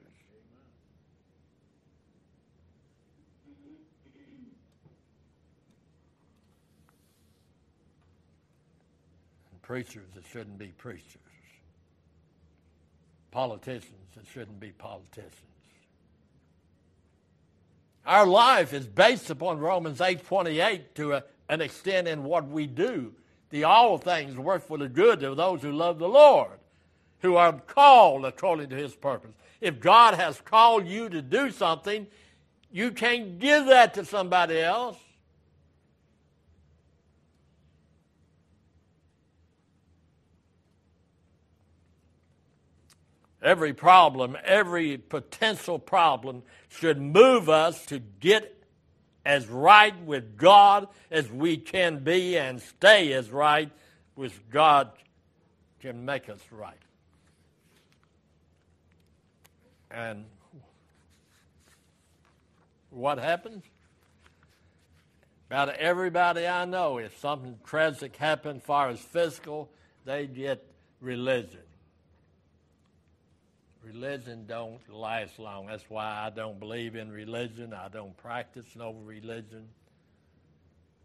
preachers 9.72 10.10
that 10.16 10.26
shouldn't 10.30 10.58
be 10.58 10.68
preachers, 10.78 11.16
politicians 13.32 14.10
that 14.18 14.28
shouldn't 14.28 14.60
be 14.60 14.72
politicians. 14.72 15.61
Our 18.06 18.26
life 18.26 18.74
is 18.74 18.88
based 18.88 19.30
upon 19.30 19.60
Romans 19.60 20.00
8:28 20.00 20.96
to 20.96 21.14
a, 21.14 21.24
an 21.50 21.62
extent 21.62 22.08
in 22.08 22.24
what 22.24 22.48
we 22.48 22.68
do. 22.68 23.14
The 23.50 23.66
all 23.66 23.98
things 23.98 24.36
work 24.38 24.64
for 24.66 24.78
the 24.78 24.88
good 24.88 25.24
of 25.24 25.38
those 25.38 25.62
who 25.62 25.72
love 25.72 26.00
the 26.00 26.10
Lord, 26.10 26.60
who 27.20 27.36
are 27.36 27.54
called 27.54 28.26
according 28.26 28.70
to 28.70 28.76
his 28.76 28.96
purpose. 28.96 29.32
If 29.60 29.80
God 29.80 30.16
has 30.16 30.42
called 30.42 30.88
you 30.88 31.10
to 31.10 31.22
do 31.22 31.52
something, 31.52 32.08
you 32.72 32.92
can't 32.92 33.38
give 33.38 33.66
that 33.68 33.94
to 33.96 34.06
somebody 34.06 34.60
else. 34.60 34.98
Every 43.42 43.74
problem, 43.74 44.38
every 44.44 44.98
potential 44.98 45.80
problem 45.80 46.44
should 46.70 47.02
move 47.02 47.50
us 47.50 47.86
to 47.88 48.00
get 48.00 48.56
as 49.26 49.48
right 49.48 50.00
with 50.04 50.38
God 50.38 50.88
as 51.10 51.30
we 51.32 51.58
can 51.58 52.04
be 52.04 52.38
and 52.38 52.62
stay 52.62 53.14
as 53.14 53.32
right 53.32 53.72
with 54.16 54.50
God 54.52 54.92
can 55.80 56.06
make 56.06 56.30
us 56.30 56.40
right. 56.52 56.78
And 59.90 60.26
what 62.92 63.18
happens? 63.18 63.64
About 65.50 65.70
everybody 65.70 66.48
I 66.48 66.66
know, 66.66 67.00
if 67.00 67.20
something 67.20 67.58
tragic 67.66 68.16
happens 68.16 68.64
far 68.64 68.90
as 68.90 69.00
physical, 69.00 69.70
they 70.06 70.28
get 70.28 70.66
religion 71.02 71.62
religion 73.84 74.46
don't 74.48 74.80
last 74.90 75.40
long. 75.40 75.68
That's 75.68 75.90
why 75.90 76.06
I 76.06 76.30
don't 76.30 76.60
believe 76.60 76.96
in 76.96 77.12
religion. 77.12 77.74
I 77.74 77.88
don't 77.90 78.16
practice 78.18 78.66
no 78.76 78.94
religion. 78.94 79.68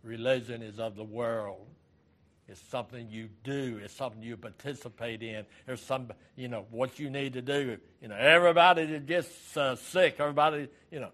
Religion 0.03 0.62
is 0.62 0.79
of 0.79 0.97
the 0.97 1.05
world. 1.05 1.67
It's 2.49 2.61
something 2.69 3.09
you 3.11 3.29
do. 3.43 3.81
It's 3.83 3.95
something 3.95 4.23
you 4.23 4.37
participate 4.37 5.23
in. 5.23 5.45
There's 5.67 5.81
some, 5.81 6.12
you 6.37 6.47
know, 6.47 6.67
what 6.71 6.99
you 6.99 7.11
need 7.11 7.33
to 7.33 7.43
do. 7.43 7.79
You 8.01 8.09
know, 8.09 8.15
everybody 8.15 8.87
that 8.87 9.07
gets 9.07 9.57
uh, 9.57 9.75
sick, 9.75 10.17
everybody, 10.21 10.69
you 10.93 11.01
know. 11.01 11.11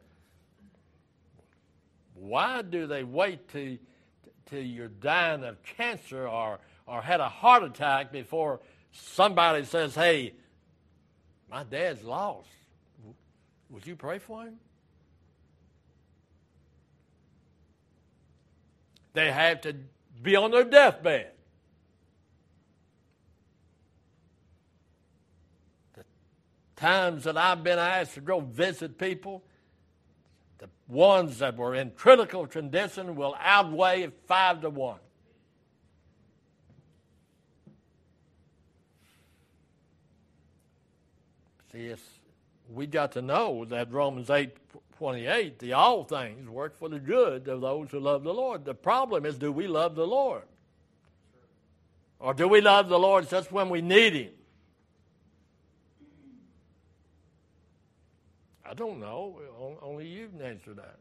Why 2.15 2.61
do 2.61 2.87
they 2.87 3.03
wait 3.03 3.49
till, 3.49 3.79
till 4.47 4.63
you're 4.63 4.89
dying 4.89 5.43
of 5.45 5.63
cancer 5.63 6.29
or, 6.29 6.61
or 6.87 7.01
had 7.01 7.21
a 7.21 7.29
heart 7.29 7.65
attack 7.65 8.13
before 8.13 8.61
somebody 8.93 9.65
says, 9.65 9.95
hey, 9.95 10.35
my 11.53 11.65
dad's 11.65 12.03
lost. 12.03 12.49
Would 13.69 13.87
you 13.87 13.95
pray 13.95 14.19
for 14.19 14.43
him? 14.43 14.57
They 19.13 19.31
have 19.31 19.61
to 19.63 19.77
be 20.23 20.35
on 20.35 20.51
their 20.51 20.65
deathbed. 20.65 21.33
The 25.95 26.05
times 26.77 27.25
that 27.25 27.37
I've 27.37 27.63
been 27.63 27.79
asked 27.79 28.15
to 28.15 28.23
go 28.23 28.41
visit 28.41 28.97
people, 28.97 29.43
the 30.57 30.71
ones 30.89 31.39
that 31.41 31.59
were 31.59 31.75
in 31.75 31.91
critical 31.91 32.47
condition 32.47 33.15
will 33.15 33.37
outweigh 33.39 34.11
five 34.27 34.63
to 34.63 34.71
one. 34.71 35.01
See, 41.73 41.95
we 42.69 42.87
got 42.87 43.13
to 43.13 43.23
know 43.23 43.65
that 43.67 43.93
Romans 43.93 44.31
8 44.31 44.57
28, 44.99 45.59
the 45.59 45.73
all 45.73 46.05
things 46.05 46.49
work 46.49 46.77
for 46.77 46.89
the 46.89 47.01
good 47.01 47.49
of 47.49 47.61
those 47.61 47.91
who 47.91 47.99
love 47.99 48.23
the 48.23 48.33
Lord. 48.33 48.65
The 48.65 48.75
problem 48.75 49.27
is, 49.27 49.37
do 49.37 49.51
we 49.51 49.67
love 49.67 49.97
the 49.97 50.07
Lord? 50.07 50.45
Or 52.21 52.35
do 52.35 52.47
we 52.47 52.61
love 52.61 52.89
the 52.89 52.99
Lord 52.99 53.29
just 53.29 53.51
when 53.51 53.69
we 53.69 53.83
need 53.83 54.13
Him? 54.13 54.31
I 58.65 58.75
don't 58.75 59.01
know. 59.01 59.41
Only 59.83 60.07
you 60.07 60.29
can 60.29 60.41
answer 60.41 60.73
that. 60.75 60.99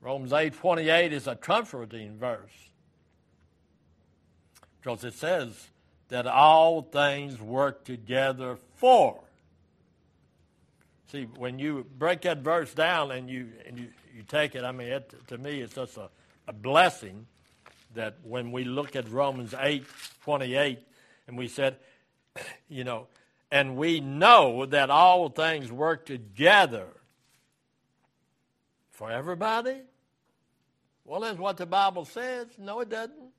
Romans 0.00 0.32
8 0.32 0.54
28 0.54 1.12
is 1.12 1.26
a 1.26 1.36
comforting 1.36 2.16
verse 2.16 2.70
because 4.80 5.04
it 5.04 5.14
says, 5.14 5.68
that 6.12 6.26
all 6.26 6.82
things 6.82 7.40
work 7.40 7.84
together 7.84 8.58
for. 8.76 9.18
See, 11.10 11.22
when 11.38 11.58
you 11.58 11.86
break 11.98 12.20
that 12.22 12.38
verse 12.38 12.74
down 12.74 13.10
and 13.12 13.30
you 13.30 13.48
and 13.66 13.78
you, 13.78 13.88
you 14.14 14.22
take 14.22 14.54
it, 14.54 14.62
I 14.62 14.72
mean, 14.72 14.88
it, 14.88 15.10
to 15.28 15.38
me, 15.38 15.62
it's 15.62 15.74
just 15.74 15.96
a, 15.96 16.10
a 16.46 16.52
blessing 16.52 17.26
that 17.94 18.16
when 18.24 18.52
we 18.52 18.64
look 18.64 18.94
at 18.94 19.08
Romans 19.08 19.54
8 19.58 19.86
28, 20.22 20.80
and 21.28 21.38
we 21.38 21.48
said, 21.48 21.76
you 22.68 22.84
know, 22.84 23.06
and 23.50 23.78
we 23.78 24.00
know 24.00 24.66
that 24.66 24.90
all 24.90 25.30
things 25.30 25.72
work 25.72 26.04
together 26.04 26.88
for 28.90 29.10
everybody. 29.10 29.78
Well, 31.06 31.20
that's 31.22 31.38
what 31.38 31.56
the 31.56 31.64
Bible 31.64 32.04
says. 32.04 32.48
No, 32.58 32.80
it 32.80 32.90
doesn't. 32.90 33.32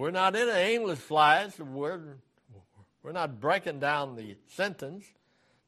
We're 0.00 0.10
not 0.10 0.34
in 0.34 0.48
an 0.48 0.56
English 0.56 1.00
class. 1.00 1.58
We're, 1.58 2.00
we're 3.02 3.12
not 3.12 3.38
breaking 3.38 3.80
down 3.80 4.16
the 4.16 4.34
sentence. 4.46 5.04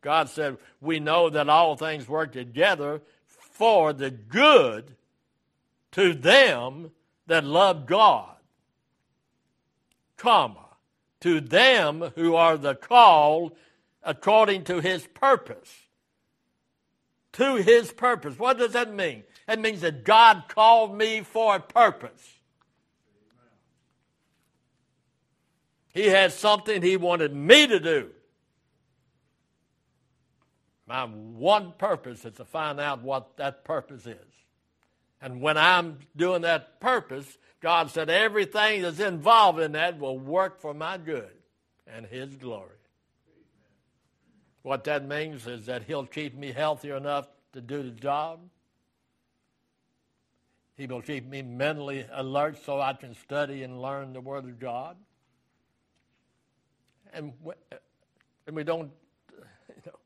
God 0.01 0.31
said, 0.31 0.57
We 0.81 1.01
know 1.01 1.29
that 1.29 1.51
all 1.51 1.77
things 1.77 2.09
work 2.09 2.33
together 2.33 3.03
for 3.27 3.93
the 3.93 4.11
good 4.11 4.97
to 5.91 6.15
them 6.15 6.93
that 7.27 7.45
love 7.45 7.85
God, 7.85 8.35
comma, 10.17 10.65
to 11.21 11.43
them 11.43 12.13
who 12.15 12.35
are 12.35 12.57
the 12.57 12.75
called 12.75 13.55
according 14.03 14.65
to 14.65 14.81
his 14.81 15.07
purpose. 15.09 15.75
To 17.33 17.57
his 17.57 17.93
purpose. 17.93 18.39
What 18.39 18.57
does 18.57 18.73
that 18.73 18.95
mean? 18.95 19.25
That 19.47 19.61
means 19.61 19.83
that 19.83 20.05
God 20.05 20.45
called 20.49 20.97
me 20.97 21.21
for 21.21 21.57
a 21.57 21.61
purpose. 21.61 22.39
He 25.93 26.07
had 26.07 26.33
something 26.33 26.81
he 26.81 26.97
wanted 26.97 27.35
me 27.35 27.67
to 27.67 27.79
do. 27.79 28.11
My 30.87 31.05
one 31.05 31.73
purpose 31.79 32.25
is 32.25 32.35
to 32.35 32.45
find 32.45 32.81
out 32.81 33.03
what 33.03 33.37
that 33.37 33.65
purpose 33.65 34.07
is. 34.07 34.17
And 35.21 35.41
when 35.41 35.57
I'm 35.57 35.99
doing 36.17 36.43
that 36.43 36.81
purpose, 36.81 37.39
God 37.61 37.91
said 37.91 38.11
everything 38.11 38.83
that's 38.83 38.99
involved 38.99 39.61
in 39.61 39.73
that 39.73 39.99
will 39.99 40.19
work 40.19 40.61
for 40.61 40.75
my 40.75 40.99
good 40.99 41.31
and 41.87 42.05
His 42.07 42.35
glory. 42.37 42.69
What 44.63 44.85
that 44.85 45.07
means 45.07 45.47
is 45.47 45.67
that 45.67 45.85
He'll 45.85 46.07
keep 46.07 46.35
me 46.37 46.53
healthy 46.53 46.91
enough 46.91 47.29
to 47.53 47.61
do 47.61 47.83
the 47.83 47.91
job. 47.91 48.41
He 50.77 50.87
will 50.87 51.03
keep 51.03 51.27
me 51.27 51.43
mentally 51.43 52.07
alert 52.13 52.59
so 52.65 52.81
I 52.81 52.95
can 52.95 53.15
study 53.15 53.63
and 53.63 53.81
learn 53.81 54.13
the 54.13 54.21
Word 54.21 54.45
of 54.45 54.59
God. 54.59 54.97
And, 57.13 57.33
uh, 57.47 57.77
and 58.47 58.57
we 58.57 58.65
don't, 58.65 58.91
you 59.69 59.83
know. 59.87 59.99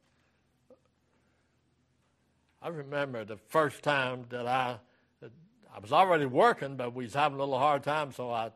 I 2.62 2.68
remember 2.68 3.24
the 3.24 3.36
first 3.48 3.82
time 3.82 4.24
that 4.30 4.46
I, 4.46 4.78
I 5.22 5.78
was 5.78 5.92
already 5.92 6.26
working, 6.26 6.76
but 6.76 6.94
we 6.94 7.04
was 7.04 7.14
having 7.14 7.38
a 7.38 7.40
little 7.40 7.58
hard 7.58 7.82
time, 7.82 8.12
so 8.12 8.30
I 8.30 8.50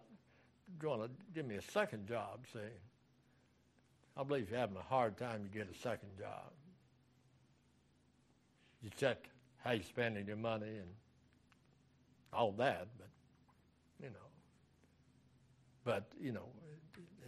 going 0.78 1.00
to 1.00 1.10
give 1.34 1.46
me 1.46 1.56
a 1.56 1.62
second 1.62 2.06
job, 2.06 2.40
see. 2.52 2.58
I 4.16 4.22
believe 4.22 4.50
you're 4.50 4.58
having 4.58 4.76
a 4.76 4.82
hard 4.82 5.16
time, 5.16 5.42
you 5.42 5.60
get 5.60 5.70
a 5.70 5.78
second 5.78 6.08
job. 6.18 6.50
You 8.82 8.90
check 8.96 9.28
how 9.62 9.72
you're 9.72 9.82
spending 9.82 10.26
your 10.26 10.36
money 10.36 10.66
and 10.66 10.88
all 12.32 12.52
that, 12.52 12.88
but 12.98 13.08
you 14.02 14.08
know, 14.08 14.28
but 15.84 16.06
you 16.20 16.32
know, 16.32 16.48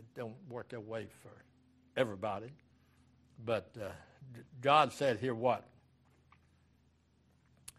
it, 0.03 0.19
don't 0.19 0.35
work 0.49 0.71
that 0.71 0.85
way 0.85 1.07
for 1.23 1.31
everybody. 2.01 2.51
But 3.45 3.71
uh, 3.81 3.89
God 4.61 4.93
said 4.93 5.19
here 5.19 5.35
what? 5.35 5.65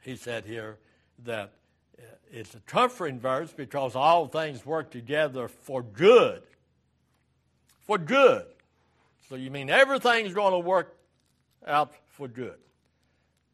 He 0.01 0.15
said 0.15 0.45
here 0.45 0.77
that 1.25 1.53
uh, 1.97 2.03
it's 2.31 2.53
a 2.55 2.59
comforting 2.61 3.19
verse 3.19 3.51
because 3.51 3.95
all 3.95 4.27
things 4.27 4.65
work 4.65 4.91
together 4.91 5.47
for 5.47 5.81
good. 5.81 6.43
For 7.81 7.97
good. 7.97 8.45
So 9.29 9.35
you 9.35 9.49
mean 9.49 9.69
everything's 9.69 10.33
going 10.33 10.51
to 10.51 10.59
work 10.59 10.97
out 11.65 11.93
for 12.11 12.27
good? 12.27 12.57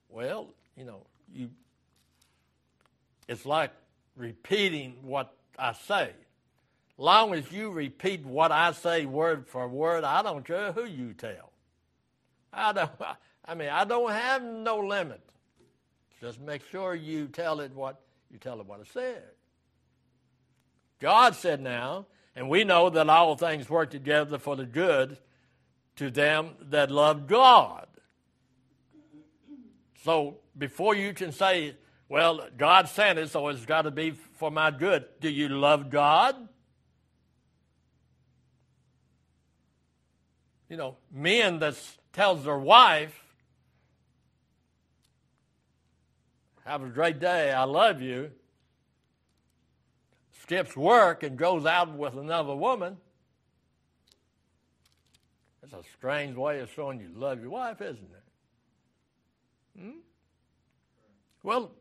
Well, 0.09 0.49
you 0.75 0.85
know, 0.85 1.05
you 1.31 1.49
it's 3.27 3.45
like 3.45 3.71
repeating 4.15 4.97
what 5.03 5.33
I 5.57 5.73
say. 5.73 6.11
Long 6.99 7.33
as 7.33 7.49
you 7.49 7.71
repeat 7.71 8.25
what 8.25 8.51
I 8.51 8.73
say 8.73 9.05
word 9.05 9.47
for 9.47 9.65
word, 9.69 10.03
I 10.03 10.21
don't 10.21 10.43
care 10.43 10.73
who 10.73 10.83
you 10.83 11.13
tell. 11.13 11.53
I 12.51 12.73
don't 12.73 12.91
I 13.45 13.55
mean 13.55 13.69
I 13.69 13.85
don't 13.85 14.11
have 14.11 14.43
no 14.43 14.79
limit. 14.79 15.21
Just 16.19 16.41
make 16.41 16.61
sure 16.69 16.93
you 16.93 17.27
tell 17.27 17.61
it 17.61 17.73
what 17.73 18.01
you 18.29 18.37
tell 18.37 18.59
it 18.59 18.65
what 18.65 18.81
I 18.81 18.83
said. 18.91 19.23
God 20.99 21.35
said 21.35 21.61
now, 21.61 22.05
and 22.35 22.49
we 22.49 22.65
know 22.65 22.89
that 22.89 23.09
all 23.09 23.37
things 23.37 23.69
work 23.69 23.91
together 23.91 24.37
for 24.37 24.57
the 24.57 24.65
good 24.65 25.17
to 25.95 26.11
them 26.11 26.49
that 26.63 26.91
love 26.91 27.27
God. 27.27 27.87
So 30.03 30.39
before 30.57 30.95
you 30.95 31.13
can 31.13 31.31
say, 31.31 31.77
well, 32.09 32.45
God 32.57 32.89
sent 32.89 33.19
it, 33.19 33.29
so 33.29 33.47
it's 33.47 33.65
got 33.65 33.83
to 33.83 33.91
be 33.91 34.11
for 34.11 34.51
my 34.51 34.69
good, 34.69 35.05
do 35.21 35.29
you 35.29 35.47
love 35.47 35.89
God? 35.89 36.48
You 40.69 40.77
know, 40.77 40.97
men 41.11 41.59
that 41.59 41.75
tells 42.13 42.43
their 42.43 42.57
wife, 42.57 43.19
have 46.65 46.83
a 46.83 46.87
great 46.87 47.19
day, 47.19 47.51
I 47.51 47.63
love 47.63 48.01
you, 48.01 48.29
skips 50.43 50.77
work 50.77 51.23
and 51.23 51.37
goes 51.37 51.65
out 51.65 51.91
with 51.95 52.13
another 52.13 52.55
woman, 52.55 52.97
that's 55.61 55.73
a 55.73 55.89
strange 55.97 56.35
way 56.35 56.59
of 56.59 56.71
showing 56.71 56.99
you 56.99 57.09
love 57.15 57.41
your 57.41 57.49
wife, 57.49 57.81
isn't 57.81 57.97
it? 57.97 59.81
Hmm? 59.81 59.97
Well, 61.43 61.71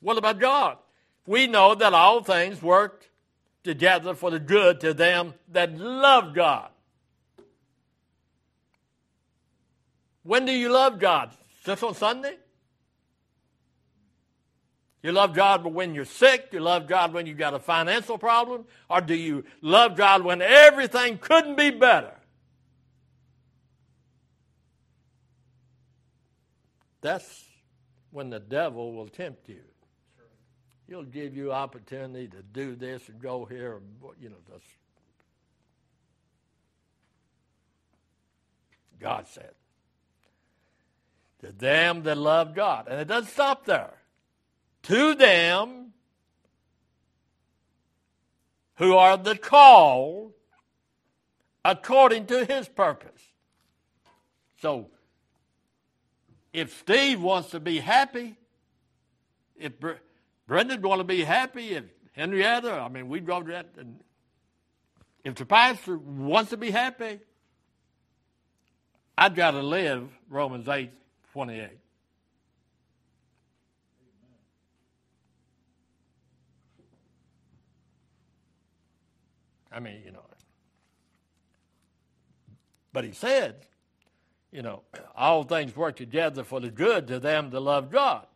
what 0.00 0.18
about 0.18 0.38
God? 0.38 0.78
We 1.26 1.46
know 1.46 1.74
that 1.74 1.94
all 1.94 2.22
things 2.22 2.62
work 2.62 3.08
together 3.64 4.14
for 4.14 4.30
the 4.30 4.38
good 4.38 4.80
to 4.80 4.94
them 4.94 5.34
that 5.52 5.76
love 5.76 6.34
God. 6.34 6.70
When 10.28 10.44
do 10.44 10.52
you 10.52 10.68
love 10.68 10.98
God? 10.98 11.30
Just 11.64 11.82
on 11.82 11.94
Sunday? 11.94 12.36
You 15.02 15.12
love 15.12 15.32
God 15.32 15.64
when 15.64 15.94
you're 15.94 16.04
sick? 16.04 16.50
You 16.52 16.60
love 16.60 16.86
God 16.86 17.14
when 17.14 17.24
you've 17.24 17.38
got 17.38 17.54
a 17.54 17.58
financial 17.58 18.18
problem? 18.18 18.66
Or 18.90 19.00
do 19.00 19.14
you 19.14 19.46
love 19.62 19.96
God 19.96 20.22
when 20.22 20.42
everything 20.42 21.16
couldn't 21.16 21.56
be 21.56 21.70
better? 21.70 22.12
That's 27.00 27.46
when 28.10 28.28
the 28.28 28.40
devil 28.40 28.92
will 28.92 29.08
tempt 29.08 29.48
you. 29.48 29.62
He'll 30.88 31.04
give 31.04 31.34
you 31.34 31.52
opportunity 31.54 32.28
to 32.28 32.42
do 32.42 32.76
this 32.76 33.08
and 33.08 33.18
go 33.18 33.46
here, 33.46 33.80
or, 34.02 34.12
you 34.20 34.28
know, 34.28 34.36
this. 34.52 34.62
God 39.00 39.26
said. 39.26 39.52
To 41.40 41.52
them 41.52 42.02
that 42.02 42.18
love 42.18 42.54
God. 42.54 42.88
And 42.88 43.00
it 43.00 43.06
doesn't 43.06 43.30
stop 43.30 43.64
there. 43.64 43.94
To 44.84 45.14
them 45.14 45.92
who 48.76 48.94
are 48.94 49.16
the 49.16 49.36
called 49.36 50.32
according 51.64 52.26
to 52.26 52.44
his 52.44 52.68
purpose. 52.68 53.22
So 54.60 54.88
if 56.52 56.76
Steve 56.80 57.20
wants 57.20 57.50
to 57.50 57.60
be 57.60 57.78
happy, 57.78 58.36
if 59.56 59.72
Brendan 60.46 60.82
want 60.82 61.00
to 61.00 61.04
be 61.04 61.22
happy, 61.22 61.70
if 61.70 61.84
Henrietta, 62.12 62.72
I 62.72 62.88
mean, 62.88 63.08
we 63.08 63.20
drove 63.20 63.46
that, 63.46 63.66
and 63.76 64.00
if 65.24 65.34
the 65.36 65.44
pastor 65.44 65.98
wants 65.98 66.50
to 66.50 66.56
be 66.56 66.70
happy, 66.70 67.20
I've 69.16 69.34
got 69.34 69.52
to 69.52 69.62
live 69.62 70.08
Romans 70.30 70.68
8 70.68 70.90
28. 71.38 71.68
I 79.70 79.78
mean, 79.78 80.02
you 80.04 80.10
know. 80.10 80.24
But 82.92 83.04
he 83.04 83.12
said, 83.12 83.54
you 84.50 84.62
know, 84.62 84.82
all 85.14 85.44
things 85.44 85.76
work 85.76 85.94
together 85.94 86.42
for 86.42 86.58
the 86.58 86.72
good 86.72 87.06
to 87.06 87.20
them 87.20 87.50
that 87.50 87.60
love 87.60 87.92
God. 87.92 88.26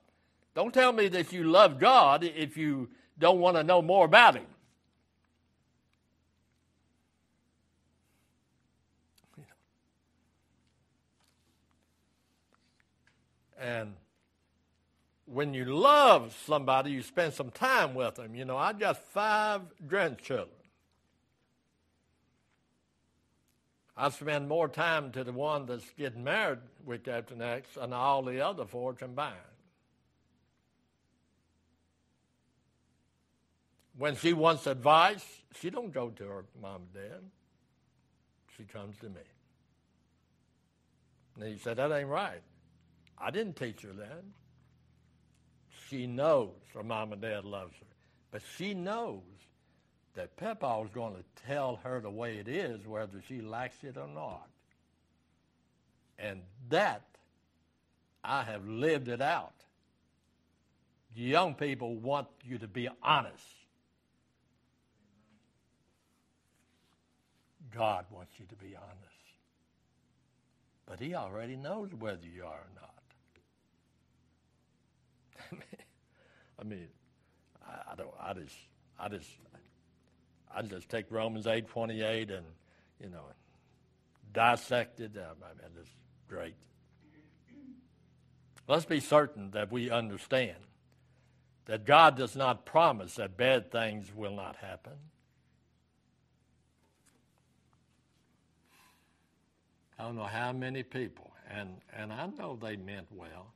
Don't 0.55 0.73
tell 0.73 0.93
me 0.93 1.09
that 1.09 1.33
you 1.33 1.43
love 1.43 1.81
God 1.81 2.23
if 2.23 2.57
you 2.57 2.89
don't 3.19 3.41
want 3.41 3.57
to 3.57 3.65
know 3.65 3.83
more 3.83 4.05
about 4.05 4.37
Him. 4.37 4.47
And 13.63 13.95
when 15.27 15.55
you 15.55 15.65
love 15.65 16.37
somebody, 16.47 16.91
you 16.91 17.03
spend 17.03 17.33
some 17.33 17.51
time 17.51 17.95
with 17.95 18.17
them. 18.17 18.35
You 18.35 18.45
know, 18.45 18.57
I 18.57 18.73
got 18.73 18.99
five 19.13 19.63
grandchildren. 19.87 20.49
I 23.97 24.09
spend 24.09 24.49
more 24.49 24.69
time 24.69 25.13
to 25.13 25.23
the 25.23 25.33
one 25.33 25.67
that's 25.67 25.89
getting 25.97 26.25
married 26.25 26.59
week 26.85 27.07
after 27.07 27.37
next 27.37 27.75
than 27.75 27.93
all 27.93 28.23
the 28.23 28.41
other 28.45 28.65
four 28.65 28.95
combined. 28.95 29.37
When 33.97 34.17
she 34.17 34.33
wants 34.33 34.67
advice, 34.67 35.25
she 35.61 35.71
don't 35.71 35.93
go 35.93 36.09
to 36.11 36.25
her 36.25 36.45
mom 36.61 36.83
and 36.95 36.95
dad. 36.95 37.21
She 38.57 38.65
comes 38.65 38.99
to 38.99 39.09
me. 39.09 39.21
And 41.37 41.53
he 41.53 41.59
said, 41.59 41.77
that 41.77 41.93
ain't 41.93 42.09
right. 42.09 42.43
I 43.23 43.31
didn't 43.31 43.57
teach 43.57 43.83
her 43.83 43.93
that. 43.93 44.25
She 45.89 46.07
knows 46.07 46.51
her 46.75 46.83
mom 46.83 47.13
and 47.13 47.23
dad 47.23 47.45
loves 47.45 47.75
her. 47.79 47.87
But 48.33 48.43
she 48.57 48.75
knows 48.75 49.21
that 50.15 50.37
Papa 50.37 50.83
is 50.85 50.91
going 50.91 51.15
to 51.15 51.25
tell 51.47 51.77
her 51.85 52.01
the 52.01 52.11
way 52.11 52.39
it 52.39 52.49
is, 52.49 52.85
whether 52.87 53.23
she 53.29 53.41
likes 53.41 53.77
it 53.85 53.97
or 53.97 54.09
not. 54.09 54.49
And 56.19 56.41
that, 56.71 57.03
I 58.25 58.43
have 58.43 58.67
lived 58.67 59.09
it 59.09 59.21
out. 59.21 59.55
Young 61.15 61.55
people 61.55 61.95
want 61.97 62.29
you 62.45 62.59
to 62.59 62.69
be 62.69 62.89
honest. 63.03 63.45
God 67.75 68.07
wants 68.11 68.33
you 68.39 68.47
to 68.47 68.55
be 68.57 68.75
honest. 68.77 68.99
But 70.87 71.01
He 71.01 71.15
already 71.15 71.57
knows 71.57 71.91
whether 71.99 72.27
you 72.27 72.45
are 72.45 72.49
or 72.51 72.71
not. 72.75 72.92
I 76.59 76.65
mean, 76.65 76.89
I, 77.67 77.93
I 77.93 77.95
don't. 77.97 78.11
I 78.21 78.33
just. 78.35 78.57
I 78.99 79.09
just. 79.09 79.29
I 80.55 80.63
just 80.63 80.89
take 80.89 81.07
Romans 81.11 81.47
eight 81.47 81.69
twenty 81.69 82.03
eight 82.03 82.31
and 82.31 82.45
you 83.01 83.09
know 83.09 83.23
dissect 84.33 85.01
it. 85.01 85.13
I 85.17 85.33
mean, 85.41 85.73
it's 85.81 85.91
great. 86.29 86.55
Let's 88.69 88.85
be 88.85 89.01
certain 89.01 89.51
that 89.53 89.73
we 89.73 89.91
understand 89.91 90.57
that 91.67 91.85
God 91.85 92.17
does 92.17 92.37
not 92.37 92.65
promise 92.65 93.17
that 93.17 93.37
bad 93.37 93.71
things 93.71 94.13
will 94.15 94.35
not 94.35 94.57
happen. 94.57 94.95
I 99.99 100.05
don't 100.05 100.17
know 100.17 100.25
how 100.25 100.53
many 100.53 100.83
people, 100.83 101.31
and, 101.49 101.77
and 101.97 102.13
I 102.13 102.27
know 102.27 102.59
they 102.61 102.77
meant 102.77 103.07
well. 103.13 103.53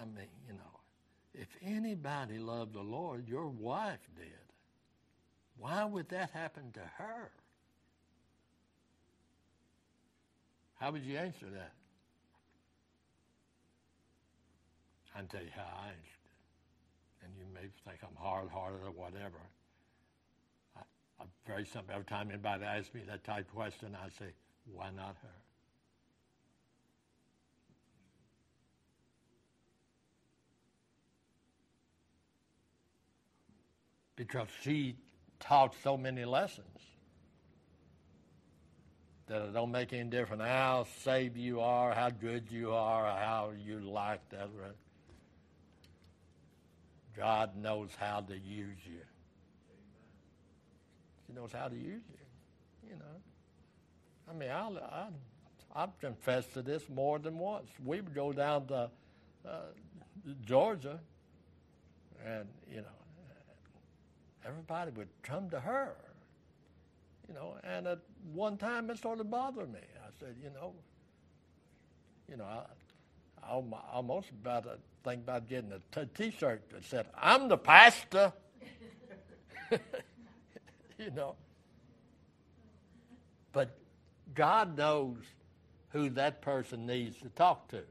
I 0.00 0.04
mean, 0.04 0.26
you 0.46 0.54
know, 0.54 0.75
if 1.38 1.48
anybody 1.62 2.38
loved 2.38 2.72
the 2.72 2.80
Lord, 2.80 3.28
your 3.28 3.46
wife 3.48 4.00
did. 4.16 4.26
Why 5.58 5.84
would 5.84 6.08
that 6.08 6.30
happen 6.30 6.72
to 6.72 6.80
her? 6.98 7.30
How 10.74 10.92
would 10.92 11.04
you 11.04 11.16
answer 11.16 11.46
that? 11.46 11.72
I 15.14 15.20
can 15.20 15.28
tell 15.28 15.42
you 15.42 15.50
how 15.54 15.62
I 15.62 15.88
answered 15.88 16.26
it. 16.26 17.24
And 17.24 17.32
you 17.38 17.44
may 17.54 17.68
think 17.88 18.00
I'm 18.02 18.16
hard 18.16 18.50
hearted 18.50 18.80
or 18.84 18.90
whatever. 18.90 19.40
I, 20.76 20.80
I'm 21.20 21.28
very 21.46 21.64
simple. 21.64 21.94
Every 21.94 22.04
time 22.04 22.28
anybody 22.30 22.64
asks 22.64 22.94
me 22.94 23.02
that 23.08 23.24
type 23.24 23.48
of 23.48 23.54
question, 23.54 23.96
I 23.96 24.08
say, 24.10 24.32
why 24.70 24.90
not 24.94 25.16
her? 25.22 25.45
Because 34.16 34.48
she 34.62 34.96
taught 35.38 35.74
so 35.82 35.96
many 35.96 36.24
lessons 36.24 36.66
that 39.26 39.42
it 39.42 39.52
don't 39.52 39.72
make 39.72 39.92
any 39.92 40.08
difference 40.08 40.42
how 40.42 40.86
saved 41.04 41.36
you 41.36 41.60
are, 41.60 41.92
how 41.92 42.10
good 42.10 42.50
you 42.50 42.72
are, 42.72 43.04
how 43.18 43.52
you 43.64 43.80
like 43.80 44.26
that. 44.30 44.48
God 47.16 47.56
knows 47.56 47.90
how 47.98 48.20
to 48.20 48.34
use 48.34 48.78
you. 48.84 49.00
He 51.26 51.32
knows 51.34 51.50
how 51.52 51.68
to 51.68 51.74
use 51.74 52.02
you. 52.08 52.90
You 52.90 52.96
know, 52.96 54.30
I 54.30 54.34
mean, 54.34 54.50
I, 54.50 54.68
I, 54.68 55.06
I've 55.74 55.98
confessed 56.00 56.54
to 56.54 56.62
this 56.62 56.88
more 56.88 57.18
than 57.18 57.38
once. 57.38 57.68
We 57.84 58.00
would 58.00 58.14
go 58.14 58.32
down 58.32 58.66
to 58.68 58.90
uh, 59.46 59.50
Georgia, 60.44 61.00
and 62.24 62.46
you 62.70 62.78
know, 62.78 62.86
everybody 64.46 64.90
would 64.92 65.08
come 65.22 65.50
to 65.50 65.60
her. 65.60 65.94
You 67.28 67.34
know, 67.34 67.56
and 67.64 67.86
at 67.86 67.98
one 68.32 68.56
time 68.56 68.88
it 68.90 68.98
started 68.98 69.30
bothering 69.30 69.72
me. 69.72 69.80
I 69.80 70.10
said, 70.20 70.36
you 70.42 70.50
know, 70.50 70.72
you 72.30 72.36
know, 72.36 72.44
I, 72.44 72.64
I 73.42 73.60
almost 73.92 74.30
about 74.30 74.64
to 74.64 74.78
think 75.04 75.22
about 75.22 75.48
getting 75.48 75.72
a 75.72 75.80
t- 75.94 76.08
T-shirt 76.14 76.70
that 76.70 76.84
said, 76.84 77.06
"I'm 77.16 77.48
the 77.48 77.58
pastor." 77.58 78.32
you 79.70 81.10
know, 81.14 81.34
but 83.52 83.76
God 84.34 84.76
knows 84.76 85.18
who 85.90 86.10
that 86.10 86.42
person 86.42 86.86
needs 86.86 87.16
to 87.18 87.28
talk 87.30 87.68
to. 87.68 87.82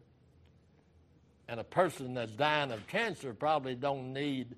And 1.47 1.59
a 1.59 1.63
person 1.63 2.13
that's 2.13 2.31
dying 2.31 2.71
of 2.71 2.85
cancer 2.87 3.33
probably 3.33 3.75
don't 3.75 4.13
need, 4.13 4.55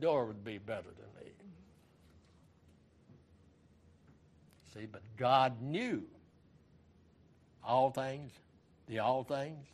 Dora 0.00 0.26
would 0.26 0.44
be 0.44 0.58
better 0.58 0.82
than 0.82 1.24
me. 1.24 1.30
See, 4.74 4.86
but 4.86 5.02
God 5.16 5.60
knew 5.62 6.02
all 7.64 7.90
things, 7.90 8.32
the 8.88 8.98
all 8.98 9.24
things. 9.24 9.66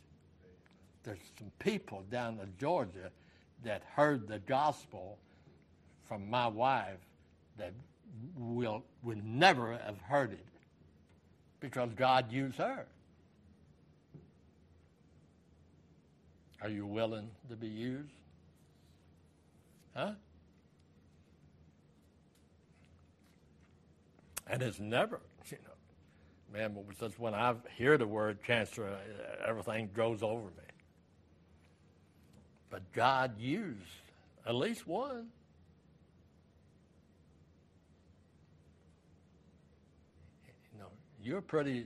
There's 1.03 1.19
some 1.37 1.51
people 1.59 2.03
down 2.09 2.39
in 2.41 2.53
Georgia 2.57 3.11
that 3.63 3.83
heard 3.93 4.27
the 4.27 4.39
gospel 4.39 5.17
from 6.05 6.29
my 6.29 6.47
wife 6.47 6.99
that 7.57 7.73
will 8.37 8.83
would 9.03 9.23
never 9.25 9.77
have 9.85 9.99
heard 10.01 10.31
it 10.31 10.45
because 11.59 11.89
God 11.95 12.31
used 12.31 12.57
her. 12.57 12.85
Are 16.61 16.69
you 16.69 16.85
willing 16.85 17.29
to 17.49 17.55
be 17.55 17.67
used? 17.67 18.13
Huh? 19.95 20.11
And 24.47 24.61
it's 24.61 24.79
never, 24.79 25.21
you 25.49 25.57
know, 25.63 26.57
man, 26.57 26.75
since 26.99 27.17
when 27.17 27.33
I 27.33 27.55
hear 27.77 27.97
the 27.97 28.07
word 28.07 28.39
cancer, 28.45 28.87
uh, 28.87 29.47
everything 29.47 29.89
goes 29.93 30.21
over 30.21 30.45
me. 30.45 30.63
But 32.69 32.91
God 32.91 33.39
used 33.39 33.79
at 34.45 34.55
least 34.55 34.87
one. 34.87 35.27
You 40.73 40.79
know, 40.79 40.87
you're 41.21 41.37
a 41.37 41.41
pretty 41.41 41.85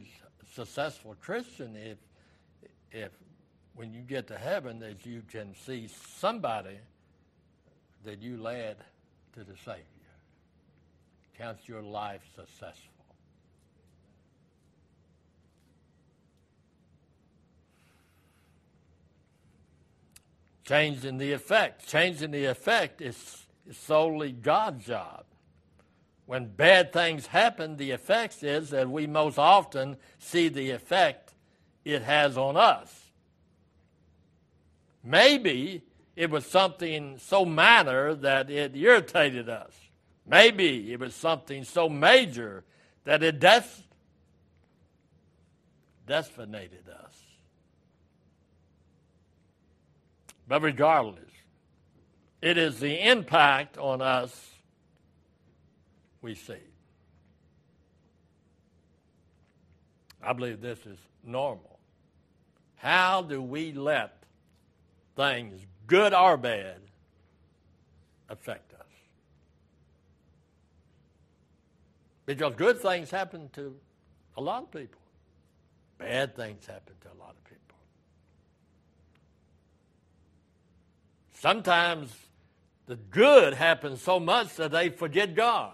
successful 0.54 1.16
Christian 1.22 1.76
if, 1.76 1.98
if 2.92 3.12
when 3.76 3.94
you 3.94 4.02
get 4.02 4.28
to 4.28 4.38
heaven 4.38 4.80
that 4.80 5.06
you 5.06 5.22
can 5.30 5.54
see 5.54 5.90
somebody 6.18 6.78
that 8.08 8.22
you 8.22 8.38
led 8.38 8.78
to 9.34 9.44
the 9.44 9.58
Savior. 9.66 9.84
Counts 11.38 11.68
your 11.68 11.82
life 11.82 12.22
successful. 12.38 12.94
Changing 20.64 21.18
the 21.18 21.34
effect. 21.34 21.86
Changing 21.86 22.32
the 22.32 22.46
effect 22.46 23.02
is, 23.02 23.46
is 23.68 23.78
solely 23.78 24.32
God's 24.32 24.86
job. 24.86 25.26
When 26.28 26.46
bad 26.46 26.94
things 26.94 27.28
happen, 27.28 27.76
the 27.76 27.92
effect 27.92 28.42
is 28.42 28.70
that 28.70 28.90
we 28.90 29.06
most 29.06 29.38
often 29.38 29.98
see 30.18 30.48
the 30.48 30.70
effect 30.72 31.34
it 31.84 32.04
has 32.04 32.38
on 32.38 32.56
us. 32.56 33.12
Maybe 35.04 35.84
it 36.18 36.32
was 36.32 36.48
something 36.48 37.20
so 37.20 37.46
minor 37.46 38.16
that 38.16 38.50
it 38.50 38.76
irritated 38.76 39.48
us. 39.50 39.72
Maybe 40.26 40.92
it 40.92 41.00
was 41.00 41.14
something 41.14 41.64
so 41.64 41.88
major 41.88 42.64
that 43.04 43.22
it 43.22 43.40
des- 43.40 43.62
decimated 46.08 46.90
us. 46.90 47.14
But 50.48 50.64
regardless, 50.64 51.30
it 52.42 52.58
is 52.58 52.80
the 52.80 53.08
impact 53.08 53.78
on 53.78 54.02
us 54.02 54.50
we 56.24 56.34
see. 56.34 56.56
I 60.24 60.34
believe 60.34 60.62
this 60.62 60.80
is 60.88 60.98
normal. 61.24 61.78
How 62.78 63.22
do 63.22 63.40
we 63.40 63.72
let 63.72 64.24
things, 65.16 65.62
good 65.88 66.14
or 66.14 66.38
bad, 66.38 66.80
affect 68.30 68.74
us? 68.74 68.86
Because 72.26 72.54
good 72.56 72.80
things 72.80 73.10
happen 73.10 73.50
to 73.54 73.76
a 74.36 74.42
lot 74.42 74.64
of 74.64 74.72
people, 74.72 75.02
bad 75.98 76.36
things 76.36 76.66
happen 76.66 76.94
to 77.02 77.08
a 77.08 77.18
lot 77.20 77.32
of 77.32 77.44
people. 77.46 77.78
Sometimes 81.34 82.14
the 82.88 82.96
good 82.96 83.54
happens 83.54 84.02
so 84.02 84.20
much 84.20 84.56
that 84.56 84.72
they 84.72 84.90
forget 84.90 85.36
God. 85.36 85.74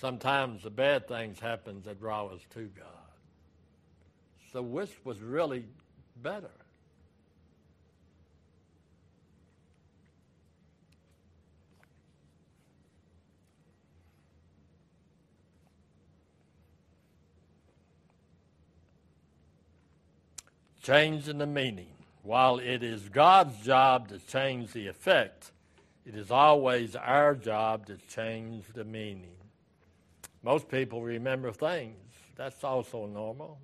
Sometimes 0.00 0.64
the 0.64 0.70
bad 0.70 1.06
things 1.06 1.38
happen 1.38 1.80
that 1.84 2.00
draw 2.00 2.26
us 2.26 2.40
to 2.54 2.68
God. 2.76 2.86
So 4.52 4.62
which 4.62 4.90
was 5.04 5.20
really 5.20 5.64
better? 6.22 6.50
Changing 20.82 21.38
the 21.38 21.46
meaning. 21.46 21.86
While 22.22 22.58
it 22.58 22.82
is 22.82 23.08
God's 23.08 23.64
job 23.64 24.08
to 24.08 24.18
change 24.18 24.72
the 24.72 24.86
effect, 24.86 25.50
it 26.06 26.14
is 26.14 26.30
always 26.30 26.96
our 26.96 27.34
job 27.34 27.86
to 27.86 27.96
change 28.08 28.64
the 28.74 28.84
meaning. 28.84 29.36
Most 30.42 30.68
people 30.68 31.02
remember 31.02 31.52
things. 31.52 31.96
That's 32.36 32.64
also 32.64 33.06
normal. 33.06 33.58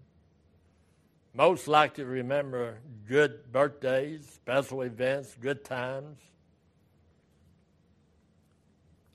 Most 1.35 1.68
like 1.68 1.95
to 1.95 2.05
remember 2.05 2.79
good 3.07 3.53
birthdays, 3.53 4.29
special 4.29 4.83
events, 4.83 5.37
good 5.41 5.64
times. 5.64 6.18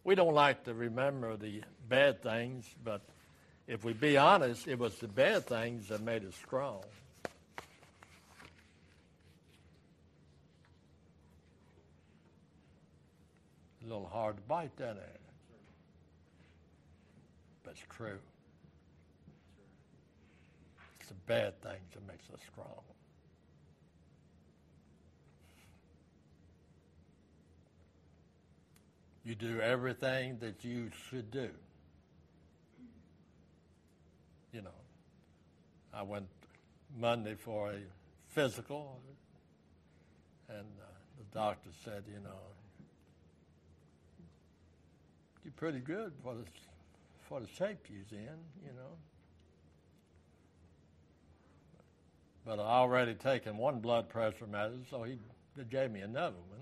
We 0.04 0.16
don't 0.16 0.34
like 0.34 0.66
to 0.66 0.74
remember 0.74 1.38
the 1.38 1.64
bad 1.88 2.22
things, 2.22 2.66
but 2.84 3.02
if 3.68 3.84
we 3.84 3.94
be 3.94 4.18
honest, 4.18 4.68
it 4.68 4.78
was 4.78 4.98
the 5.00 5.08
bad 5.08 5.46
things 5.46 5.88
that 5.88 6.02
made 6.02 6.26
us 6.26 6.36
strong. 6.36 6.84
A 13.82 13.88
little 13.88 14.06
hard 14.06 14.38
to 14.38 14.42
bite 14.44 14.76
that 14.78 14.98
in. 14.98 15.20
But 17.64 17.72
it's 17.72 17.84
true. 17.90 18.20
It's 21.04 21.10
the 21.10 21.16
bad 21.26 21.62
things 21.62 21.94
that 21.94 22.08
makes 22.08 22.30
us 22.30 22.40
strong. 22.50 22.80
You 29.26 29.36
do 29.36 29.60
everything 29.60 30.38
that 30.40 30.64
you 30.64 30.92
should 31.10 31.30
do. 31.30 31.50
You 34.54 34.62
know, 34.62 34.70
I 35.94 36.04
went 36.04 36.28
Monday 36.98 37.36
for 37.36 37.72
a 37.72 37.80
physical, 38.30 39.02
and 40.48 40.60
uh, 40.60 40.86
the 41.18 41.38
doctor 41.38 41.70
said, 41.84 42.04
you 42.08 42.22
know, 42.24 42.40
you're 45.44 45.52
pretty 45.58 45.80
good 45.80 46.14
for 46.24 46.34
the 46.36 46.46
for 47.28 47.42
the 47.42 47.48
shape 47.48 47.88
you's 47.90 48.12
in, 48.14 48.38
you 48.66 48.72
know. 48.74 48.96
But 52.46 52.60
I 52.60 52.64
already 52.64 53.14
taken 53.14 53.58
one 53.58 53.80
blood 53.80 54.10
pressure 54.10 54.48
medicine, 54.48 54.86
so 54.90 55.04
he 55.04 55.18
gave 55.70 55.92
me 55.92 56.02
another 56.02 56.36
one. 56.50 56.60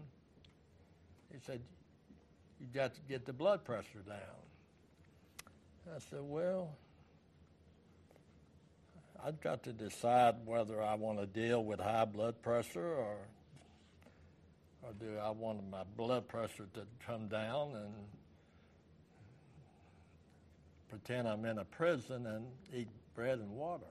He 1.31 1.39
said, 1.45 1.61
you 2.59 2.67
got 2.73 2.93
to 2.93 3.01
get 3.09 3.25
the 3.25 3.33
blood 3.33 3.63
pressure 3.63 4.03
down. 4.07 4.17
I 5.95 5.99
said, 6.09 6.19
Well, 6.21 6.75
I've 9.23 9.41
got 9.41 9.63
to 9.63 9.73
decide 9.73 10.35
whether 10.45 10.81
I 10.81 10.93
want 10.93 11.19
to 11.19 11.25
deal 11.25 11.63
with 11.63 11.79
high 11.79 12.05
blood 12.05 12.41
pressure 12.41 12.93
or 12.93 13.17
or 14.83 14.93
do 14.99 15.17
I 15.17 15.29
want 15.29 15.69
my 15.69 15.83
blood 15.95 16.27
pressure 16.27 16.65
to 16.73 16.81
come 17.05 17.27
down 17.27 17.75
and 17.75 17.93
pretend 20.89 21.27
I'm 21.27 21.45
in 21.45 21.59
a 21.59 21.65
prison 21.65 22.25
and 22.25 22.45
eat 22.73 22.87
bread 23.13 23.37
and 23.37 23.51
water? 23.51 23.85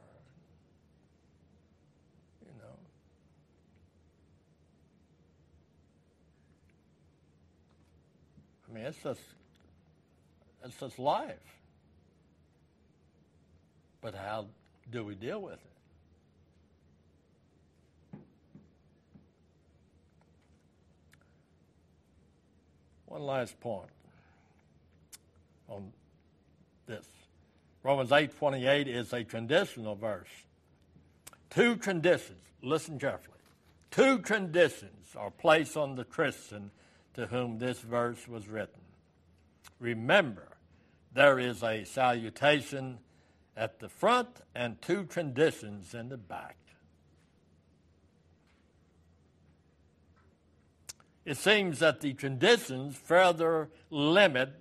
I 8.71 8.75
mean, 8.75 8.85
it's 8.85 9.03
just, 9.03 9.21
it's 10.65 10.79
just 10.79 10.99
life. 10.99 11.35
But 14.01 14.15
how 14.15 14.47
do 14.91 15.05
we 15.05 15.15
deal 15.15 15.43
with 15.43 15.55
it? 15.55 15.61
One 23.07 23.23
last 23.23 23.59
point 23.61 23.91
on 25.69 25.93
this. 26.87 27.05
Romans 27.83 28.11
8:28 28.11 28.87
is 28.87 29.13
a 29.13 29.25
conditional 29.25 29.97
verse. 29.97 30.29
Two 31.51 31.77
conditions, 31.77 32.39
listen 32.63 33.01
carefully. 33.01 33.39
Two 33.91 34.19
conditions 34.19 35.17
are 35.17 35.31
placed 35.31 35.77
on 35.77 35.97
the 35.97 36.05
Christian 36.05 36.71
to 37.15 37.27
whom 37.27 37.59
this 37.59 37.81
verse 37.81 38.27
was 38.29 38.49
written. 38.49 38.81
Remember, 39.79 40.57
there 41.13 41.39
is 41.39 41.63
a 41.63 41.85
salutation 41.85 42.99
at 43.57 43.81
the 43.81 43.89
front 43.89 44.29
and 44.55 44.81
two 44.81 45.05
conditions 45.05 45.95
in 45.95 46.09
the 46.09 46.17
back. 46.17 46.57
It 51.25 51.37
seems 51.37 51.79
that 51.81 52.01
the 52.01 52.15
conditions 52.15 52.97
further 52.97 53.69
limit 53.91 54.53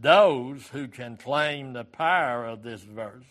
those 0.00 0.68
who 0.68 0.88
can 0.88 1.16
claim 1.16 1.72
the 1.72 1.84
power 1.84 2.46
of 2.46 2.62
this 2.62 2.82
verse. 2.82 3.24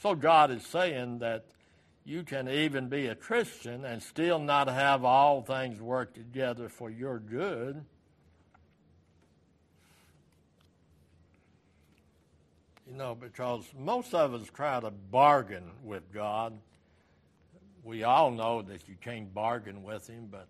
So 0.00 0.14
God 0.14 0.50
is 0.50 0.64
saying 0.64 1.18
that 1.18 1.46
you 2.04 2.22
can 2.22 2.48
even 2.48 2.88
be 2.88 3.06
a 3.06 3.14
Christian 3.14 3.84
and 3.84 4.02
still 4.02 4.38
not 4.38 4.68
have 4.68 5.04
all 5.04 5.42
things 5.42 5.80
work 5.80 6.14
together 6.14 6.68
for 6.68 6.90
your 6.90 7.18
good. 7.18 7.84
You 12.88 12.96
know, 12.96 13.14
because 13.14 13.64
most 13.78 14.14
of 14.14 14.34
us 14.34 14.48
try 14.52 14.80
to 14.80 14.90
bargain 14.90 15.70
with 15.84 16.12
God. 16.12 16.54
We 17.84 18.02
all 18.02 18.30
know 18.30 18.62
that 18.62 18.88
you 18.88 18.96
can't 19.00 19.32
bargain 19.32 19.84
with 19.84 20.08
Him, 20.08 20.28
but, 20.30 20.48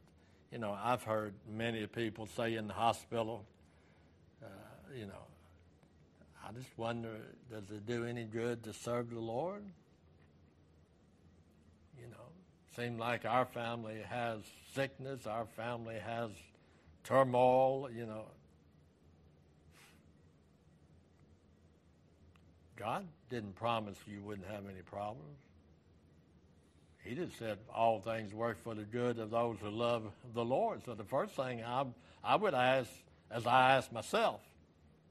you 0.51 0.59
know, 0.59 0.76
I've 0.82 1.03
heard 1.03 1.34
many 1.48 1.86
people 1.86 2.26
say 2.36 2.55
in 2.55 2.66
the 2.66 2.72
hospital, 2.72 3.44
uh, 4.42 4.46
you 4.96 5.07
know, 5.07 5.24
I 6.42 6.53
just 6.53 6.70
wonder, 6.76 7.11
does 7.51 7.70
it 7.70 7.86
do 7.86 8.05
any 8.05 8.24
good 8.24 8.64
to 8.64 8.72
serve 8.72 9.11
the 9.11 9.20
Lord? 9.20 9.62
Seem 12.76 12.98
like 12.98 13.24
our 13.24 13.44
family 13.44 14.00
has 14.08 14.40
sickness, 14.74 15.26
our 15.26 15.46
family 15.56 15.98
has 15.98 16.30
turmoil, 17.04 17.88
you 17.94 18.06
know. 18.06 18.26
God 22.76 23.06
didn't 23.28 23.56
promise 23.56 23.98
you 24.06 24.22
wouldn't 24.22 24.48
have 24.48 24.64
any 24.64 24.82
problems. 24.82 25.36
He 27.04 27.14
just 27.14 27.38
said 27.38 27.58
all 27.74 28.00
things 28.00 28.32
work 28.32 28.62
for 28.62 28.74
the 28.74 28.84
good 28.84 29.18
of 29.18 29.30
those 29.30 29.56
who 29.60 29.70
love 29.70 30.04
the 30.34 30.44
Lord. 30.44 30.82
So 30.84 30.94
the 30.94 31.04
first 31.04 31.34
thing 31.34 31.62
I, 31.64 31.84
I 32.22 32.36
would 32.36 32.54
ask, 32.54 32.90
as 33.30 33.46
I 33.46 33.72
ask 33.72 33.92
myself, 33.92 34.40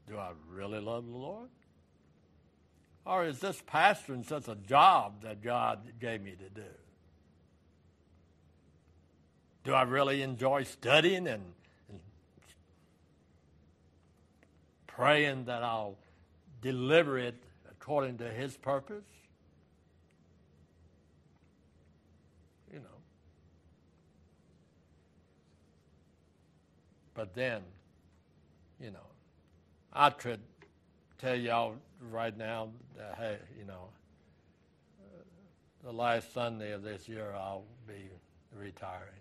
do 0.07 0.17
I 0.17 0.29
really 0.51 0.79
love 0.79 1.05
the 1.05 1.17
Lord? 1.17 1.49
Or 3.05 3.25
is 3.25 3.39
this 3.39 3.61
pastoring 3.61 4.25
such 4.25 4.47
a 4.47 4.55
job 4.55 5.23
that 5.23 5.41
God 5.41 5.79
gave 5.99 6.21
me 6.21 6.31
to 6.31 6.49
do? 6.49 6.67
Do 9.69 9.75
I 9.75 9.83
really 9.83 10.23
enjoy 10.23 10.63
studying 10.63 11.27
and, 11.27 11.43
and 11.89 11.99
praying 14.87 15.45
that 15.45 15.61
I'll 15.61 15.95
deliver 16.59 17.19
it 17.19 17.35
according 17.69 18.17
to 18.17 18.31
His 18.31 18.57
purpose? 18.57 19.05
You 22.73 22.79
know. 22.79 22.99
But 27.13 27.35
then, 27.35 27.61
you 28.81 28.89
know, 28.89 29.05
I 29.93 30.09
could 30.09 30.39
tell 31.19 31.35
y'all 31.35 31.75
right 32.09 32.35
now 32.35 32.69
that, 32.97 33.19
hey, 33.19 33.37
you 33.55 33.65
know, 33.65 33.89
uh, 34.99 35.21
the 35.83 35.91
last 35.91 36.33
Sunday 36.33 36.71
of 36.71 36.81
this 36.81 37.07
year 37.07 37.35
I'll 37.35 37.65
be 37.87 38.09
retiring. 38.57 39.18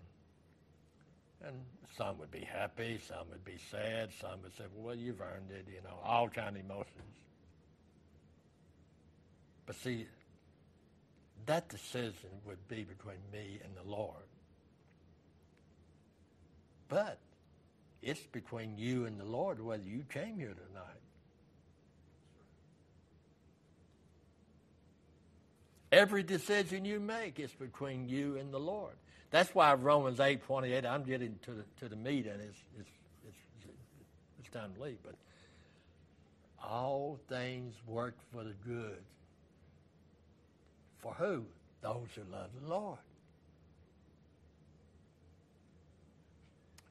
And 1.45 1.55
some 1.97 2.17
would 2.19 2.31
be 2.31 2.41
happy, 2.41 2.99
some 3.07 3.29
would 3.29 3.45
be 3.45 3.57
sad, 3.71 4.09
some 4.19 4.41
would 4.43 4.55
say, 4.57 4.65
well, 4.75 4.95
you've 4.95 5.21
earned 5.21 5.51
it, 5.51 5.65
you 5.71 5.81
know, 5.81 5.97
all 6.03 6.27
kind 6.27 6.57
of 6.57 6.63
emotions. 6.63 6.89
But 9.65 9.75
see, 9.77 10.07
that 11.45 11.69
decision 11.69 12.29
would 12.45 12.67
be 12.67 12.83
between 12.83 13.19
me 13.31 13.59
and 13.63 13.73
the 13.75 13.89
Lord. 13.89 14.15
But 16.89 17.19
it's 18.01 18.25
between 18.31 18.77
you 18.77 19.05
and 19.05 19.19
the 19.19 19.25
Lord 19.25 19.63
whether 19.63 19.83
you 19.83 20.03
came 20.09 20.37
here 20.37 20.55
tonight. 20.67 21.01
Every 25.91 26.23
decision 26.23 26.85
you 26.85 26.99
make 26.99 27.39
is 27.39 27.51
between 27.51 28.09
you 28.09 28.37
and 28.37 28.53
the 28.53 28.59
Lord. 28.59 28.93
That's 29.31 29.53
why 29.53 29.73
Romans 29.73 30.19
8 30.19 30.43
28, 30.43 30.85
I'm 30.85 31.03
getting 31.03 31.37
to 31.43 31.51
the, 31.51 31.63
to 31.81 31.89
the 31.89 31.95
meat, 31.95 32.25
and 32.25 32.41
it's, 32.41 32.57
it's, 32.79 32.89
it's, 33.27 33.37
it's 34.39 34.49
time 34.49 34.73
to 34.75 34.81
leave. 34.81 34.97
But 35.03 35.15
all 36.63 37.19
things 37.27 37.75
work 37.85 38.15
for 38.31 38.43
the 38.43 38.53
good. 38.65 39.01
For 40.99 41.13
who? 41.13 41.45
Those 41.81 42.07
who 42.15 42.21
love 42.31 42.49
the 42.61 42.67
Lord. 42.67 42.97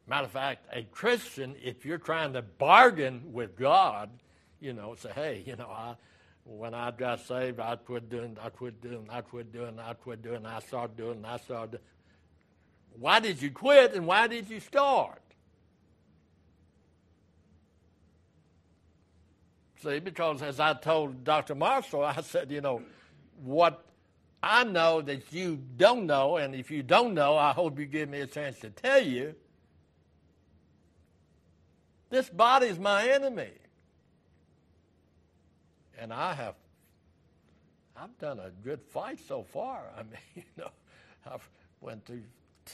Matter 0.07 0.25
of 0.25 0.31
fact, 0.31 0.67
a 0.73 0.85
Christian, 0.85 1.55
if 1.63 1.85
you're 1.85 1.99
trying 1.99 2.33
to 2.33 2.41
bargain 2.41 3.33
with 3.33 3.57
God, 3.57 4.09
you 4.59 4.73
know, 4.73 4.95
say, 4.95 5.11
hey, 5.15 5.43
you 5.47 5.55
know, 5.55 5.69
I, 5.69 5.97
when 6.45 6.73
I 6.73 6.91
got 6.93 7.21
saved, 7.21 7.61
I 7.61 7.77
quit 7.77 8.09
doing, 8.09 8.39
I 8.43 8.49
quit 8.49 8.81
doing, 8.81 9.07
I 9.11 9.21
quit 9.21 9.53
doing, 9.53 9.79
I 9.79 9.93
quit 9.93 10.23
doing, 10.23 10.47
I 10.47 10.61
started 10.61 10.97
doing, 10.97 11.25
I 11.27 11.37
started 11.37 11.73
doing. 11.73 11.83
Why 12.99 13.21
did 13.21 13.41
you 13.41 13.51
quit 13.51 13.95
and 13.95 14.07
why 14.07 14.27
did 14.27 14.51
you 14.51 14.61
start? 14.61 15.23
See, 19.83 20.01
because 20.01 20.43
as 20.43 20.59
I 20.59 20.75
told 20.75 21.23
Dr. 21.23 21.55
Marshall, 21.55 22.05
I 22.05 22.21
said, 22.23 22.51
you 22.51 22.61
know, 22.61 22.83
what 23.45 23.85
I 24.43 24.65
know 24.65 25.01
that 25.01 25.33
you 25.33 25.61
don't 25.77 26.07
know, 26.07 26.37
and 26.37 26.55
if 26.55 26.71
you 26.71 26.83
don't 26.83 27.15
know, 27.15 27.37
I 27.37 27.53
hope 27.53 27.79
you 27.79 27.87
give 27.87 28.09
me 28.09 28.21
a 28.21 28.27
chance 28.27 28.59
to 28.61 28.71
tell 28.71 29.03
you. 29.03 29.35
This 32.11 32.29
body 32.29 32.67
is 32.67 32.79
my 32.79 33.09
enemy. 33.09 33.51
And 35.99 36.13
I 36.13 36.33
have 36.35 36.55
I've 37.97 38.17
done 38.19 38.39
a 38.39 38.51
good 38.65 38.81
fight 38.81 39.19
so 39.27 39.43
far. 39.43 39.83
I 39.97 40.03
mean, 40.03 40.19
you 40.35 40.43
know, 40.57 40.71
I've 41.27 41.49
went 41.81 42.05
through 42.05 42.23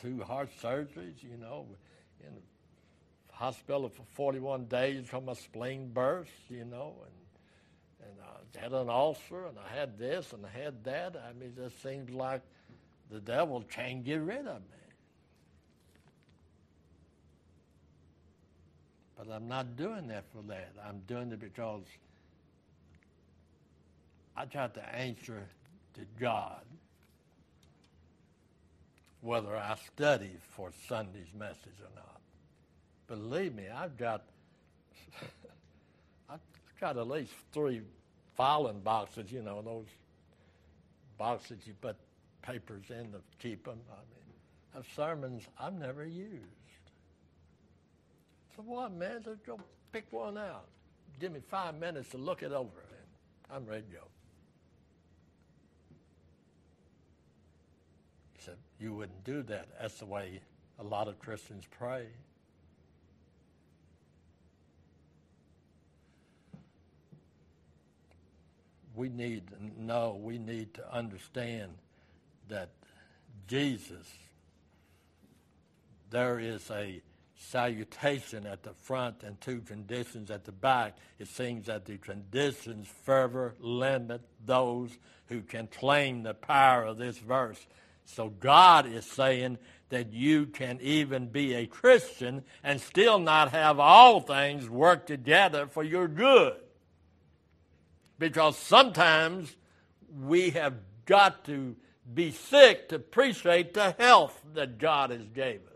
two 0.00 0.22
heart 0.22 0.50
surgeries, 0.62 1.22
you 1.22 1.36
know, 1.40 1.66
in 2.20 2.34
the 2.34 3.34
hospital 3.34 3.88
for 3.88 4.02
41 4.14 4.66
days 4.66 5.06
from 5.06 5.28
a 5.28 5.34
spleen 5.34 5.90
burst, 5.92 6.30
you 6.48 6.64
know, 6.64 6.94
and 7.04 7.14
and 8.06 8.18
I 8.56 8.60
had 8.60 8.72
an 8.72 8.88
ulcer, 8.90 9.46
and 9.46 9.56
I 9.58 9.76
had 9.76 9.98
this, 9.98 10.32
and 10.32 10.44
I 10.44 10.58
had 10.58 10.84
that. 10.84 11.16
I 11.16 11.32
mean, 11.32 11.54
it 11.56 11.56
just 11.56 11.82
seems 11.82 12.10
like 12.10 12.42
the 13.10 13.20
devil 13.20 13.64
can't 13.70 14.04
get 14.04 14.20
rid 14.20 14.46
of 14.46 14.60
me. 14.60 14.84
But 19.16 19.28
I'm 19.32 19.48
not 19.48 19.76
doing 19.76 20.08
that 20.08 20.24
for 20.32 20.42
that. 20.48 20.72
I'm 20.86 21.00
doing 21.06 21.32
it 21.32 21.40
because 21.40 21.84
I 24.36 24.44
try 24.46 24.66
to 24.66 24.94
answer 24.94 25.46
to 25.94 26.00
God 26.18 26.62
whether 29.24 29.56
I 29.56 29.76
study 29.94 30.36
for 30.50 30.70
Sunday's 30.86 31.32
message 31.36 31.80
or 31.80 31.90
not. 31.96 32.20
Believe 33.08 33.54
me, 33.54 33.64
I've 33.74 33.96
got 33.96 34.22
I've 36.30 36.40
got 36.78 36.98
at 36.98 37.08
least 37.08 37.32
three 37.52 37.80
filing 38.36 38.80
boxes, 38.80 39.32
you 39.32 39.42
know, 39.42 39.62
those 39.62 39.86
boxes 41.16 41.58
you 41.64 41.72
put 41.80 41.96
papers 42.42 42.84
in 42.90 43.12
to 43.12 43.20
keep 43.38 43.64
them. 43.64 43.78
I 43.90 43.96
mean, 43.96 44.34
of 44.74 44.86
sermons 44.94 45.44
I've 45.58 45.74
never 45.74 46.04
used. 46.04 46.44
So 48.56 48.62
what, 48.62 48.92
man? 48.92 49.22
Let's 49.26 49.40
go 49.46 49.58
pick 49.90 50.04
one 50.10 50.36
out. 50.36 50.66
Give 51.18 51.32
me 51.32 51.40
five 51.48 51.78
minutes 51.78 52.10
to 52.10 52.18
look 52.18 52.42
it 52.42 52.52
over, 52.52 52.68
and 52.68 53.56
I'm 53.56 53.64
ready 53.64 53.82
to 53.82 53.96
go. 53.96 54.04
He 58.36 58.42
said, 58.42 58.56
You 58.84 58.92
wouldn't 58.92 59.24
do 59.24 59.42
that. 59.44 59.68
That's 59.80 59.98
the 60.00 60.04
way 60.04 60.42
a 60.78 60.84
lot 60.84 61.08
of 61.08 61.18
Christians 61.18 61.64
pray. 61.78 62.04
We 68.94 69.08
need 69.08 69.48
to 69.48 69.82
know, 69.82 70.20
we 70.22 70.36
need 70.36 70.74
to 70.74 70.94
understand 70.94 71.72
that 72.48 72.72
Jesus, 73.48 74.06
there 76.10 76.38
is 76.38 76.70
a 76.70 77.00
salutation 77.38 78.46
at 78.46 78.64
the 78.64 78.74
front 78.74 79.22
and 79.22 79.40
two 79.40 79.62
conditions 79.62 80.30
at 80.30 80.44
the 80.44 80.52
back, 80.52 80.98
it 81.18 81.28
seems 81.28 81.64
that 81.66 81.86
the 81.86 81.96
conditions 81.96 82.86
further 83.04 83.54
limit 83.60 84.20
those 84.44 84.90
who 85.28 85.40
can 85.40 85.68
claim 85.68 86.22
the 86.22 86.34
power 86.34 86.84
of 86.84 86.98
this 86.98 87.16
verse. 87.16 87.66
So 88.04 88.28
God 88.28 88.86
is 88.86 89.04
saying 89.04 89.58
that 89.88 90.12
you 90.12 90.46
can 90.46 90.78
even 90.80 91.26
be 91.26 91.54
a 91.54 91.66
Christian 91.66 92.42
and 92.62 92.80
still 92.80 93.18
not 93.18 93.52
have 93.52 93.78
all 93.78 94.20
things 94.20 94.68
work 94.68 95.06
together 95.06 95.66
for 95.66 95.82
your 95.82 96.08
good. 96.08 96.56
Because 98.18 98.56
sometimes 98.56 99.54
we 100.22 100.50
have 100.50 100.74
got 101.06 101.44
to 101.44 101.76
be 102.12 102.30
sick 102.30 102.88
to 102.88 102.96
appreciate 102.96 103.74
the 103.74 103.94
health 103.98 104.40
that 104.54 104.78
God 104.78 105.10
has 105.10 105.26
gave 105.28 105.60
us. 105.60 105.74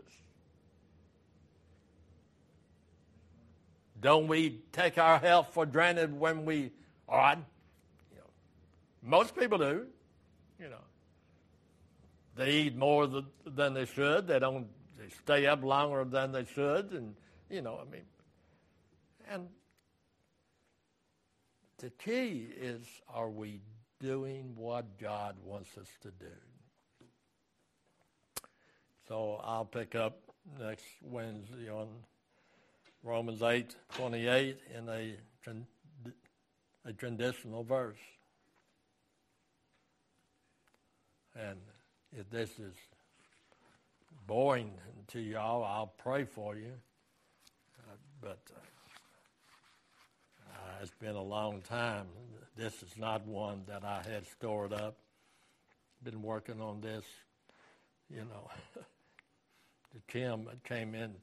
Don't 4.01 4.27
we 4.27 4.61
take 4.71 4.97
our 4.97 5.19
health 5.19 5.49
for 5.53 5.65
granted 5.65 6.17
when 6.17 6.45
we 6.45 6.71
are? 7.07 7.35
You 7.35 8.17
know, 8.17 8.29
most 9.03 9.35
people 9.35 9.57
do. 9.57 9.87
You 10.59 10.69
know, 10.69 10.77
they 12.35 12.51
eat 12.51 12.75
more 12.75 13.07
than 13.45 13.73
they 13.73 13.85
should. 13.85 14.27
They 14.27 14.39
don't. 14.39 14.67
They 14.97 15.09
stay 15.09 15.45
up 15.47 15.63
longer 15.63 16.03
than 16.03 16.31
they 16.31 16.45
should, 16.45 16.91
and 16.91 17.15
you 17.49 17.61
know, 17.61 17.79
I 17.81 17.89
mean, 17.89 18.03
and 19.29 19.47
the 21.77 21.89
key 21.89 22.49
is: 22.55 22.85
Are 23.13 23.29
we 23.29 23.61
doing 23.99 24.53
what 24.55 24.97
God 24.99 25.35
wants 25.43 25.77
us 25.77 25.87
to 26.01 26.11
do? 26.11 26.25
So 29.07 29.41
I'll 29.43 29.65
pick 29.65 29.95
up 29.95 30.19
next 30.59 30.85
Wednesday 31.01 31.69
on 31.69 31.87
Romans 33.03 33.41
eight 33.41 33.75
twenty 33.95 34.27
eight 34.27 34.59
in 34.77 34.87
a, 34.87 35.15
a 36.85 36.93
traditional 36.93 37.63
verse. 37.63 37.97
And 41.35 41.59
if 42.17 42.29
this 42.29 42.49
is 42.59 42.73
boring 44.27 44.71
to 45.07 45.19
y'all, 45.19 45.63
I'll 45.63 45.93
pray 45.97 46.23
for 46.25 46.55
you. 46.55 46.73
Uh, 47.79 47.95
but 48.21 48.39
uh, 48.51 48.59
uh, 50.51 50.81
it's 50.81 50.93
been 50.99 51.15
a 51.15 51.21
long 51.21 51.61
time. 51.61 52.07
This 52.55 52.81
is 52.83 52.97
not 52.97 53.25
one 53.25 53.63
that 53.67 53.83
I 53.83 54.01
had 54.09 54.27
stored 54.27 54.73
up. 54.73 54.97
Been 56.03 56.21
working 56.21 56.61
on 56.61 56.81
this, 56.81 57.05
you 58.09 58.21
know. 58.21 58.49
Kim 60.07 60.47
came 60.63 60.95
in 60.95 61.15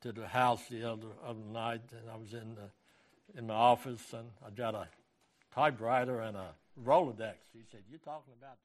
to 0.00 0.12
the 0.12 0.26
house 0.26 0.62
the 0.70 0.84
other, 0.84 1.08
other 1.24 1.44
night, 1.52 1.82
and 1.92 2.10
I 2.10 2.16
was 2.16 2.32
in 2.32 2.54
the, 2.54 3.38
in 3.38 3.46
my 3.46 3.54
office, 3.54 4.12
and 4.12 4.28
I 4.44 4.50
got 4.50 4.74
a 4.74 4.88
typewriter 5.54 6.20
and 6.20 6.36
a 6.36 6.48
Rolodex. 6.82 7.34
He 7.52 7.60
said, 7.70 7.82
"You're 7.88 7.98
talking 7.98 8.32
about 8.40 8.56